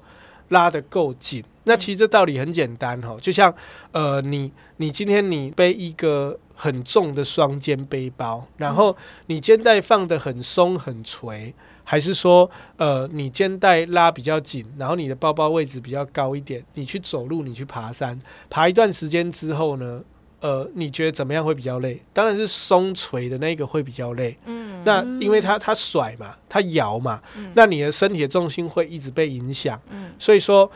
[0.49, 1.43] 拉得够紧。
[1.63, 3.53] 那其实这道理很简单哈，就像
[3.91, 8.97] 呃，你你今天你背一个很重的双肩背包，然后
[9.27, 11.53] 你肩带放得很松很垂，
[11.91, 18.17] 还是说呃你肩带拉比较紧，然后你的包包位置比较高一点，你去走路，你去爬山，
[18.49, 20.01] 爬一段时间之后呢？
[20.39, 22.01] 呃，你觉得怎么样会比较累？
[22.13, 24.33] 当然是松垂的那个会比较累。
[24.45, 27.21] 嗯，那因为它它甩嘛，它摇嘛，
[27.53, 29.77] 那你的身体的重心会一直被影响。
[29.89, 30.71] 嗯，所以说，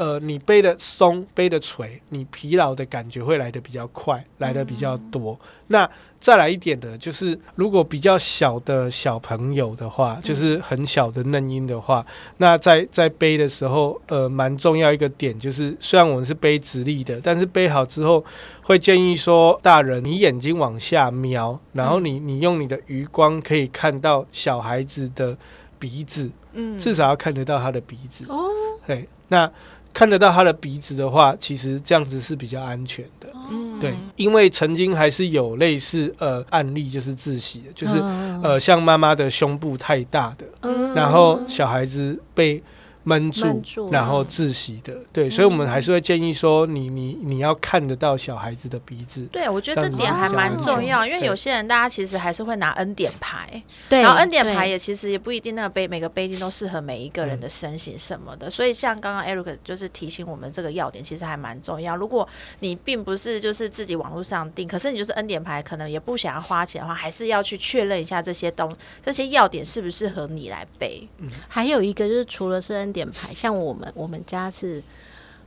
[0.00, 5.38] 呃，你背的松，背的垂，你疲劳的感觉会来的比较快，来的比较多。
[5.66, 5.86] 那
[6.18, 12.02] 再来一点的，就是如果比较小的小朋友的话，就是很小的嫩婴的话，
[12.38, 18.24] 那在在背的时候，呃，蛮重要一个点就是，虽然我们是背直立的，但是背好之后，
[18.62, 25.36] 会建议说，大人你眼睛往下瞄，然后你你用你的余光可以看到小孩子的
[25.78, 26.78] 鼻子，嗯。
[26.78, 28.24] 至少要看得到他的鼻子。
[28.30, 28.48] 哦，
[28.86, 29.50] 对，那
[29.92, 33.28] 看得到他的鼻子的话，其实这样子是比较安全的。
[33.50, 38.40] 嗯对，因为曾经还是有类似呃案例，就是窒息的，就是、嗯。
[38.42, 40.94] 呃像妈妈的胸部太大的，嗯。
[40.94, 42.62] 然后小孩子被
[43.10, 44.96] 闷住，闷住然后窒息的。
[45.12, 49.26] 对，所以我们还是会建议说，你你你要看得到小孩子的鼻子。
[49.32, 61.96] 对，我觉得这点还蛮重要，因为有些人大家其实还是会拿 N 点牌，对，然后 N 点牌也其实也不一定那个杯每个杯巾都适合每一个人的身形什么的，所以像刚刚 Eric 就是提醒我们这个要点，其实还蛮重要。
[61.96, 62.28] 如果
[62.60, 68.70] 你并不是就是自己网络上订，可是你就是 N 点牌，可能也不想要花钱的话，还是要去确认一下这些东
[69.02, 71.08] 这些要点适不适合你来背。
[71.18, 74.82] 嗯还有一个就是，除了是恩典牌，像我们我们家是，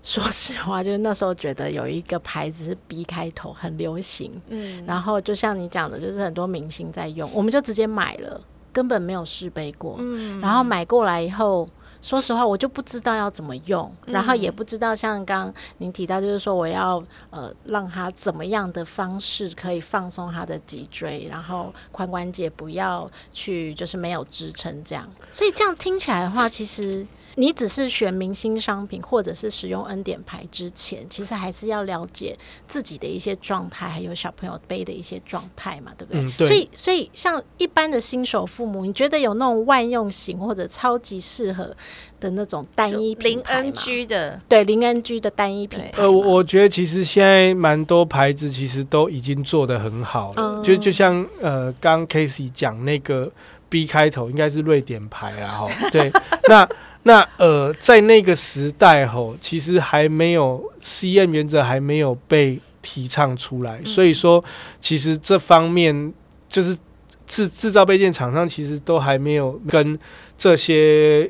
[0.02, 4.42] 说实话，就是那时候觉得有一个牌子是 B 开头，很流行。
[4.48, 8.42] 嗯，然后就像你讲的，就是很多明星在用，我们就直接买了，
[8.72, 9.98] 根本没有试背过。
[10.00, 11.70] 嗯然后买过来以后，
[12.02, 25.10] 说实话，我就不知道要怎么用，然后也不知道像刚刚您提到，就是说我要呃让他怎么样的方式可以放松他的脊椎，然后髋关节不要去就是没有支撑这样。
[25.32, 27.08] 所以这样听起来的话，其实。
[27.36, 36.22] 你只是选明星商品，或者是使用恩典牌之前，其实还是要了解自己的一些状态，还有小朋友背的一些状态嘛，对不对？
[36.22, 36.48] 嗯对。
[36.48, 41.76] 所以，所以像一般的新手父母，你觉得有那种万用型或者超级适合
[42.20, 45.92] 的那种单一零品牌吗？NG 的，对零 NG 的单一品牌？
[45.98, 50.64] 呃，我我觉得其实现在蛮多牌子其实都已经做的很好了，嗯。
[50.64, 53.32] 就就像呃，刚 Casey 讲那个
[53.70, 56.12] B 开头应该是瑞典牌啦，哈，对，
[56.48, 56.68] 那
[57.04, 64.44] 那呃，在那个时代吼，其实还没有 CM 原则还没有被提倡出来，所以说
[64.80, 66.14] 其实这方面
[66.48, 66.78] 就是
[67.28, 69.98] 制制造备件厂商其实都还没有跟
[70.38, 71.30] 这些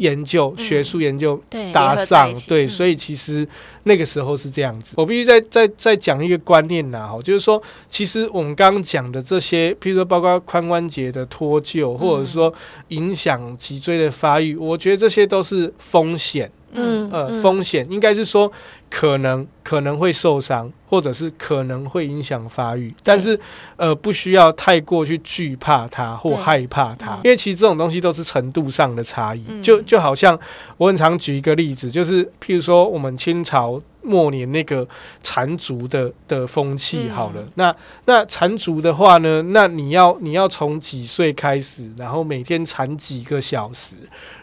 [0.00, 3.46] 研究、嗯学术研究对结合在搭上一起，对，嗯所以其实
[3.84, 4.94] 那个时候是这样子。
[4.96, 12.52] 我必须再再再讲一个观念呐，哈，就是说，其实我们刚刚讲的这些，譬如说包括髋关节的脱臼，或者说
[12.88, 16.50] 影响脊椎的发育，我觉得这些都是风险。
[16.72, 18.50] 嗯呃，风险应该是说
[18.88, 23.38] 可能可能会受伤，或者是可能会影响发育，但是
[23.76, 29.44] 呃不需要太过去惧怕它或害怕它嗯，因为其实这种东西都是程度上的差异。
[29.48, 29.62] 嗯。
[29.62, 30.38] 就就好像
[30.76, 33.80] 我很常举一个例子，就是譬如说我们清朝。
[34.02, 34.88] 末年那个
[35.22, 43.96] 缠足的的风气嗯好了，那那缠足的话呢，那你要你要从几岁开始，然后每天缠几个小时，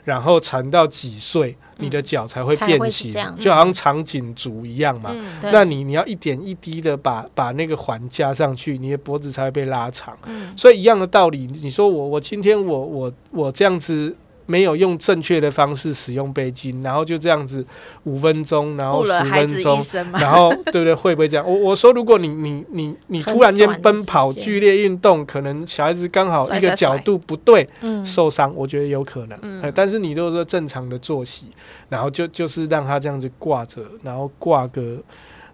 [0.04, 5.12] 然后缠到几岁，你的脚才会变形就好像长颈族一样嘛。
[5.14, 10.18] 嗯那你你要一点一滴的把把那个环加上去，你的脖子才会被拉长。
[10.26, 14.16] 嗯所以一样的道理，你说我我今天我我我这样子
[14.48, 17.64] 没有用正确的方式使用背巾，然后就这样子
[18.06, 19.80] 五分钟，然后十分钟。
[20.14, 20.94] 然后对不对？
[20.96, 21.46] 会不会这样？
[21.48, 29.38] 我我说，如果你你你你突然间奔跑、剧烈运动，可能小孩子刚好一个角度不对，嗯受伤，我觉得有可能。
[29.44, 31.48] 嗯呃但是你如果说正常的作息，
[31.90, 34.98] 然后就就是让他这样子挂着，然后挂个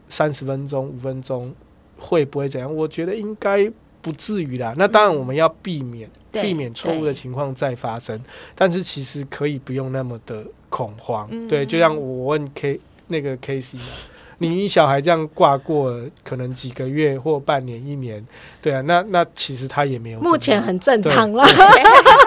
[0.07, 1.53] 三十分钟、五分钟，
[1.97, 2.73] 会不会怎样？
[2.73, 3.69] 我觉得应该
[4.03, 4.75] 不至于啦。
[4.77, 8.21] 那当然我们要避免、对避免错误的情况再发生，
[8.53, 11.27] 但是其实可以不用那么的恐慌。
[11.47, 13.85] 对，就像我问 K 那个 K C 嘛。
[14.39, 18.21] 你小孩这样挂过，可能几个月或半年、一年，
[18.61, 21.47] 对啊，那那其实他也没有目前很正常啦。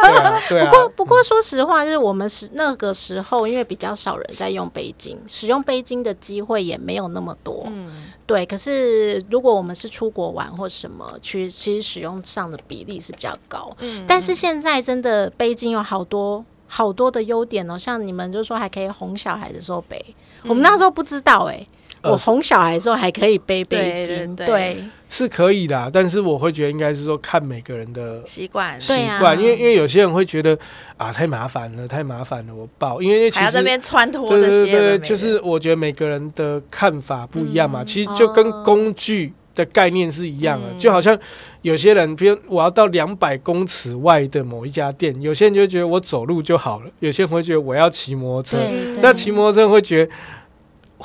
[0.02, 0.70] 对啊，对啊。
[0.70, 7.64] 不过，不过说实话，就是我们是那个时候，因为比较少人在用背巾，使用背巾的机会也没有那么多。
[7.66, 13.74] 嗯，对，可是如果我们是出国玩或什么，去其实使用上的比例是比较高。
[13.80, 20.04] 嗯但是现在真的背巾有好多好多的优点哦，像你们就说还可以哄小孩的时候背，
[20.44, 21.66] 我们那时候不知道哎、呃
[22.10, 24.84] 我哄小孩的时候还可以背背对巾，对对。
[25.08, 28.78] 是可以的，但是我会觉得应该是说看每个人的习惯。
[28.80, 30.58] 习惯，因为因为有些人会觉得
[30.96, 40.78] 啊太麻烦了，太麻烦了，我抱，因为其实还要这边穿脱这些的对对对，就是我觉得每个人的看法不一样嘛，嗯其实就跟哦工具的概念是一样的，嗯。
[40.78, 41.16] 就好像
[41.62, 48.58] 有些人，比如我要到两百公尺外的某一家店，有些人就会觉得我走路就好了，有些人会觉得我要骑摩托车，
[49.00, 50.12] 那骑摩托车会觉得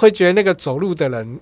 [0.02, 1.40] 会觉得那个走路的人。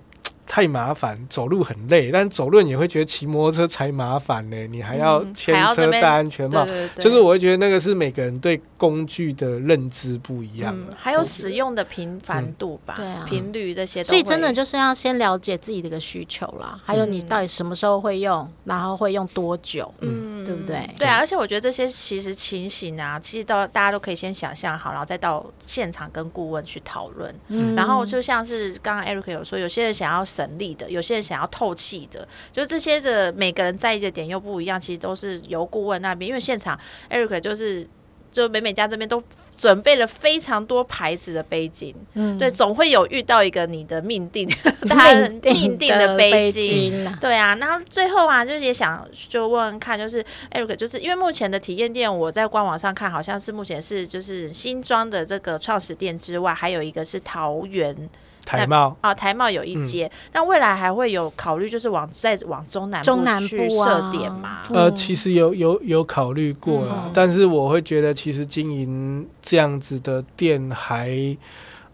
[0.52, 4.58] 太麻烦，走路很累，但走路人也会觉得骑摩托车才麻烦呢。
[4.66, 6.66] 你还要嗯牵车、戴安全帽。
[6.66, 13.24] 对，对对，就是我会觉得那个是每个人对工具的认知不一样还有使用的频繁度吧，对啊。
[13.30, 20.40] 频率这些所以真的就是要先了解自己的一个需求啦，还有你到底什么时候会用，然后会用多久，嗯。
[20.50, 20.90] 对不对？
[20.98, 27.32] 对啊，而且我觉得这些其实情形啊，其实到大家都可以先想象好，然后再到现场跟顾问去讨论。
[27.50, 27.76] 嗯。
[27.76, 36.80] 然后就像是刚刚 Eric 有说，有些人想要省力的，有些人想要透气的，就这些的每个人在意的点又不一样，其实都是由顾问那边，因为现场
[37.10, 37.86] Eric 就是。
[38.32, 39.22] 就美美家这边都
[39.58, 44.48] 准备了非常多牌子的背巾，嗯对，总会有遇到一个你的命定，
[44.88, 58.10] 他的命定的背背巾，巾啊，对啊，然后最后啊，就是也想就问问看，就是 Eric，就是因为目前的体验店，我在官网上看，好像是目前是就是新庄的这个创始店之外，还有一个是桃园
[58.58, 60.10] 台茂啊，台茂有一街。
[60.34, 64.62] 那未来还会有考虑，就是往再往中南中南去部啊设点嘛？
[64.70, 71.38] 呃，嗯其实有有有考虑过啦，嗯但是我会觉得其实经营这样子的店还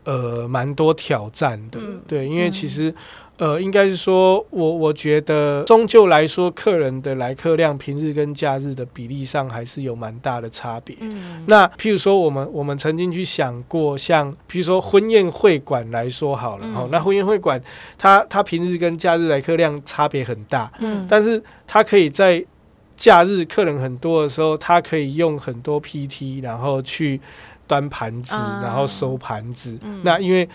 [0.04, 2.94] 呃蛮多挑战的，嗯对，因为其实。
[3.38, 10.96] 呃，应该是说，我我觉得终究来说，客人的来客量平日跟假日的比例上还是有蛮大的差别。
[11.02, 11.44] 嗯。
[11.48, 16.74] 那譬如说，我们我们曾经去想过，像譬如说婚宴会馆来说好了，嗯。
[16.74, 17.62] 好、那婚宴会馆
[17.98, 21.06] 它它平日跟假日来客量差别很大，嗯。
[21.10, 22.44] 但是它可以在
[22.96, 27.20] 假日客人很多的时候，它可以用很多 PT，然后去
[27.68, 28.62] 端盘子，啊。
[28.64, 29.78] 然后收盘子。
[29.84, 30.00] 嗯。
[30.06, 30.48] 那因为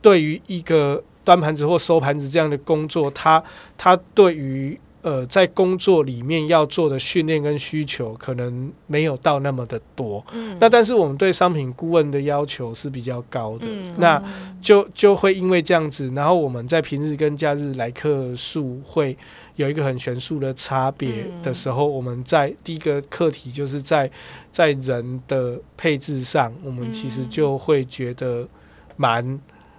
[0.00, 3.42] 对于一个端盘子或收盘子这样的工作，他
[3.76, 10.24] 他对于呃在工作里面要做的训练跟需求，可能没有到那么的多。
[10.32, 10.56] 嗯。
[10.58, 13.94] 那但是我们对商品顾问的要求是比较高的，嗯。
[13.98, 14.22] 那
[14.62, 19.14] 就就会因为这样子，然后我们在平日跟假日来客数会
[19.56, 24.10] 有一个很悬殊的差别的时候，我们在第一个课题就是在
[24.50, 28.48] 在人的配置上，我们其实就会觉得
[28.96, 29.38] 蛮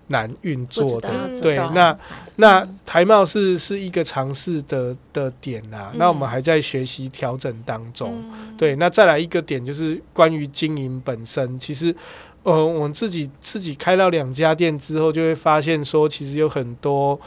[0.10, 1.10] 难运作的。
[1.42, 1.98] 对，那
[2.36, 8.14] 那台贸是是一个尝试的的点啊，那我们嗯还在学习调整当中。
[8.34, 11.96] 嗯对，那再来一个点就是关于经营本身，其实。
[12.44, 17.20] 呃，我们自己自己开到两家店之后，就会发现说，其实有很多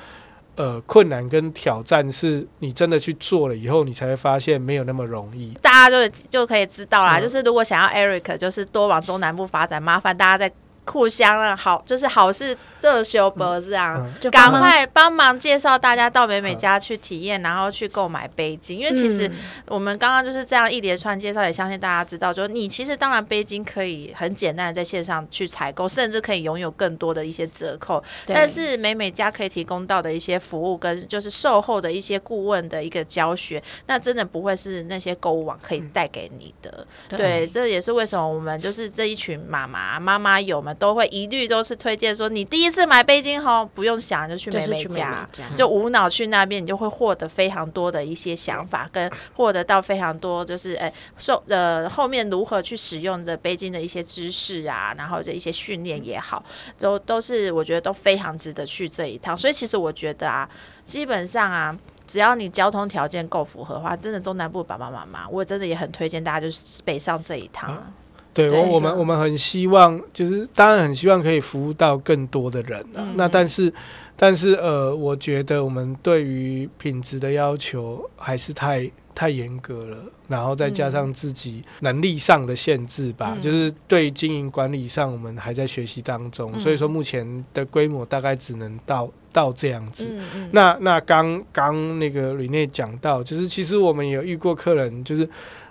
[0.57, 5.53] 呃困难跟挑战，是你真的去做了以后，你才会发现没有那么容易。
[5.61, 7.19] 大家就就可以知道啦。
[7.19, 10.51] 嗯就是如果想要 Eric，就是多往中南部发展，麻烦大家在
[10.87, 13.97] 互相啊好，就是好事这修博这样。
[13.97, 19.35] 嗯就赶快帮忙介绍大家到美美家去体验，然后去购买背巾，因为其实嗯
[19.69, 28.03] 我们刚刚就是这样一连串介绍，也相信大家知道，就是你其实当然背巾可以很简单的在线上去采购，甚至可以拥有更多的一些折扣。
[28.27, 36.87] 但是美美家可以提供到的一些服务跟就是售后的一些顾问的一个教学，那真的不会是那些购物网可以带给你的。
[37.09, 45.29] 对，这也是为什么我们就是这一群妈妈妈妈友们都会一律都是推荐说，你第一次买背巾后不用想就去美美就是美美家。
[45.57, 56.45] 就无脑去那边，你就会获得非常多的一些想法，跟获得到非常多就是哎受呃后面如何去使用的背巾的一些知识啊，然后的一些训练也好，
[56.79, 59.37] 都都是我觉得都非常值得去这一趟。
[59.37, 60.49] 所以其实我觉得啊，
[60.85, 61.77] 基本上啊。
[62.05, 67.91] 只要你交通条件够符合的话，真的中南部爸爸妈妈，我真的也很推荐大家就是北上这一趟啊。
[68.35, 72.99] 对我，我们我们很希望，就是当然很希望可以服务到更多的人啊。
[72.99, 73.73] 嗯那但是，
[74.17, 83.43] 但是呃，我觉得我们对于品质的要求还是太太严格了，然后再加上自己能力上的限制吧，嗯。
[83.43, 86.61] 就是对经营管理上我们还在学习当中，嗯。
[86.61, 90.09] 所以说目前的规模大概只能到到这样子。
[90.11, 95.29] 嗯嗯，那那刚刚那个吕内讲到，就是其实我们有遇过客人，就是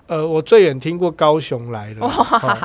[0.07, 2.11] 呃，我最远听过高雄来的，哦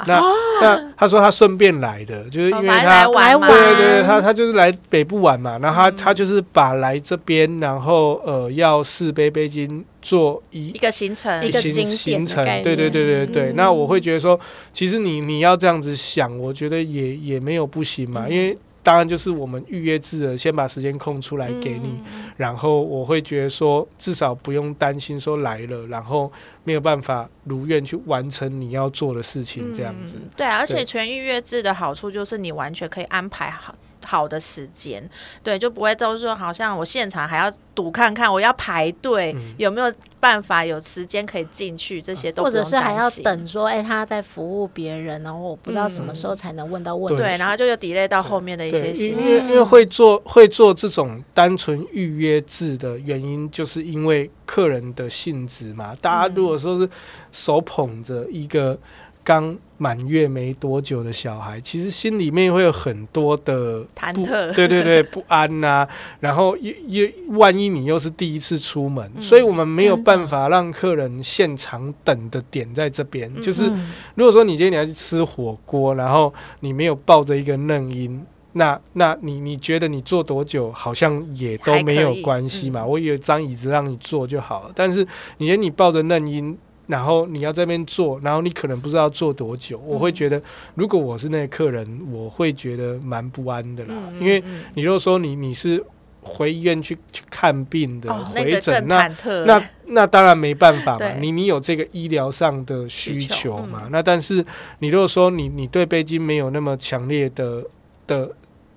[0.06, 0.20] 那
[0.60, 5.96] 那他说他顺便来的，就是因为他来玩嘛，对对对，他他就是来北部玩嘛，然后他、嗯。
[5.96, 11.44] 他就是把来这边，然后呃要四杯杯巾做一一个行程。
[11.44, 13.42] 一个行程，对对对对对。
[13.50, 13.56] 嗯。
[13.56, 14.38] 那我会觉得说，
[14.72, 18.32] 其实你你要这样子想，我觉得也也没有不行嘛，嗯。
[18.32, 18.56] 因为
[18.86, 26.30] 当然就是我们预约制的，先把时间空出来给你，嗯然后我会觉得说，至少不用担心说来了，然后
[26.62, 30.16] 没有办法如愿去完成你要做的事情，这样子。
[30.22, 33.74] 嗯对啊，而且全预约制的好处就是你完全可以安排好。
[34.06, 35.06] 好的时间，
[35.42, 43.10] 对，就不会都是说好像我现场还要赌看看，我要排队、嗯有没有办法有时间可以进去，这些都或者是还要。
[43.22, 47.20] 等说，哎、他在服务别人，然后我不知道什么时候才能问到问题。
[47.20, 49.24] 对，然后就有 delay 到后面的一些对，行程。
[49.24, 55.96] 因为因为会做会做这种单纯预约制的原因，就是因为客人的性质嘛。
[56.00, 56.88] 大家如果说是
[57.32, 58.78] 手捧着一个
[59.26, 65.86] 刚满月没多久的小孩，其实心里面会有很多的忐忑对对对， 不安呐、
[66.20, 82.80] 然后又又万一你又是第一次出门，嗯所以我们没有办法让客人现场等的点在这边，嗯就是嗯如果说你今天你要去吃火锅，然后你没有抱着一个嫩婴，那那你你觉得你坐多久好像也都没有关系嘛？
[82.80, 84.70] 还可以嗯我有张椅子让你坐就好了。
[84.74, 85.06] 但是
[85.38, 86.56] 你觉得你抱着嫩婴，
[86.86, 90.40] 然后你要这边做，然后你可能不知道做多久，我会觉得，
[90.74, 93.94] 如果我是那个客人，我会觉得蛮不安的啦。
[94.12, 95.82] 嗯因为嗯你如果说你你是
[96.20, 99.08] 回医院去去看病的，哦，回诊那。
[99.44, 103.82] 那那当然没办法嘛，你你有这个医疗上的需需求求嘛。
[103.84, 104.44] 嗯那但是
[104.80, 107.64] 你如果说你你对北京没有那么强烈的
[108.06, 108.28] 的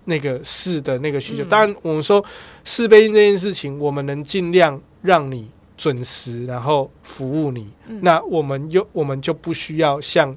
[0.06, 2.24] 那个试的那个需求，嗯当然我们说
[2.64, 5.50] 试杯巾这件事情，我们能尽量让你
[5.80, 7.72] 准时，然后服务你。
[7.88, 10.36] 嗯那我们又我们就不需要像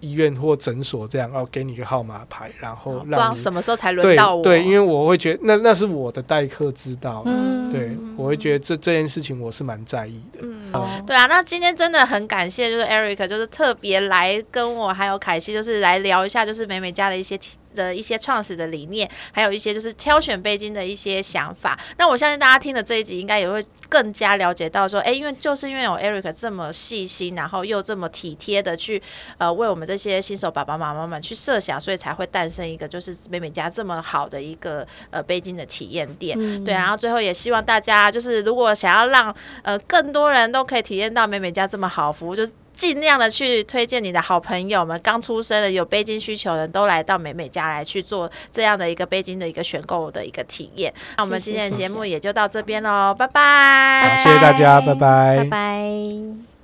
[0.00, 4.42] 医院或诊所这样哦，给你个号码牌，然后不知道让你什么时候才轮对到我。
[4.42, 7.22] 对，因为我会觉得那那是我的待客之道。
[7.24, 10.40] 嗯对，我会觉得这这件事情我是蛮在意的。
[10.42, 21.78] 嗯哦对啊，那今天真的很感谢，就是 Eric，就是特别来跟我还有凯西，就是来聊一下，就是美美家的一些题的一些创始的理念，还有一些就是挑选背巾的一些想法。
[21.98, 29.02] 那我相信大家听了这一集，应该也会更加了解到说，哎，因为就是因为有 Eric 这么细心，然后又这么体贴的去
[29.38, 36.36] 呃为我们这些新手爸爸妈妈们去设想，所以才会诞生一个就是美美家这么好的一个呃背巾的体验店。
[36.38, 50.92] 嗯对，然后最后也希望大家就是，如果想要让呃更多人都可以体验到美美家这么好服务，就是尽量的去推荐你的好朋友们，刚出生的有背巾需求的人都来到美美家来去做这样的一个背巾的一个选购的一个体验。
[51.16, 56.51] 那我们今天的节目也就到这边喽，拜拜，好，谢谢大家，拜拜拜拜。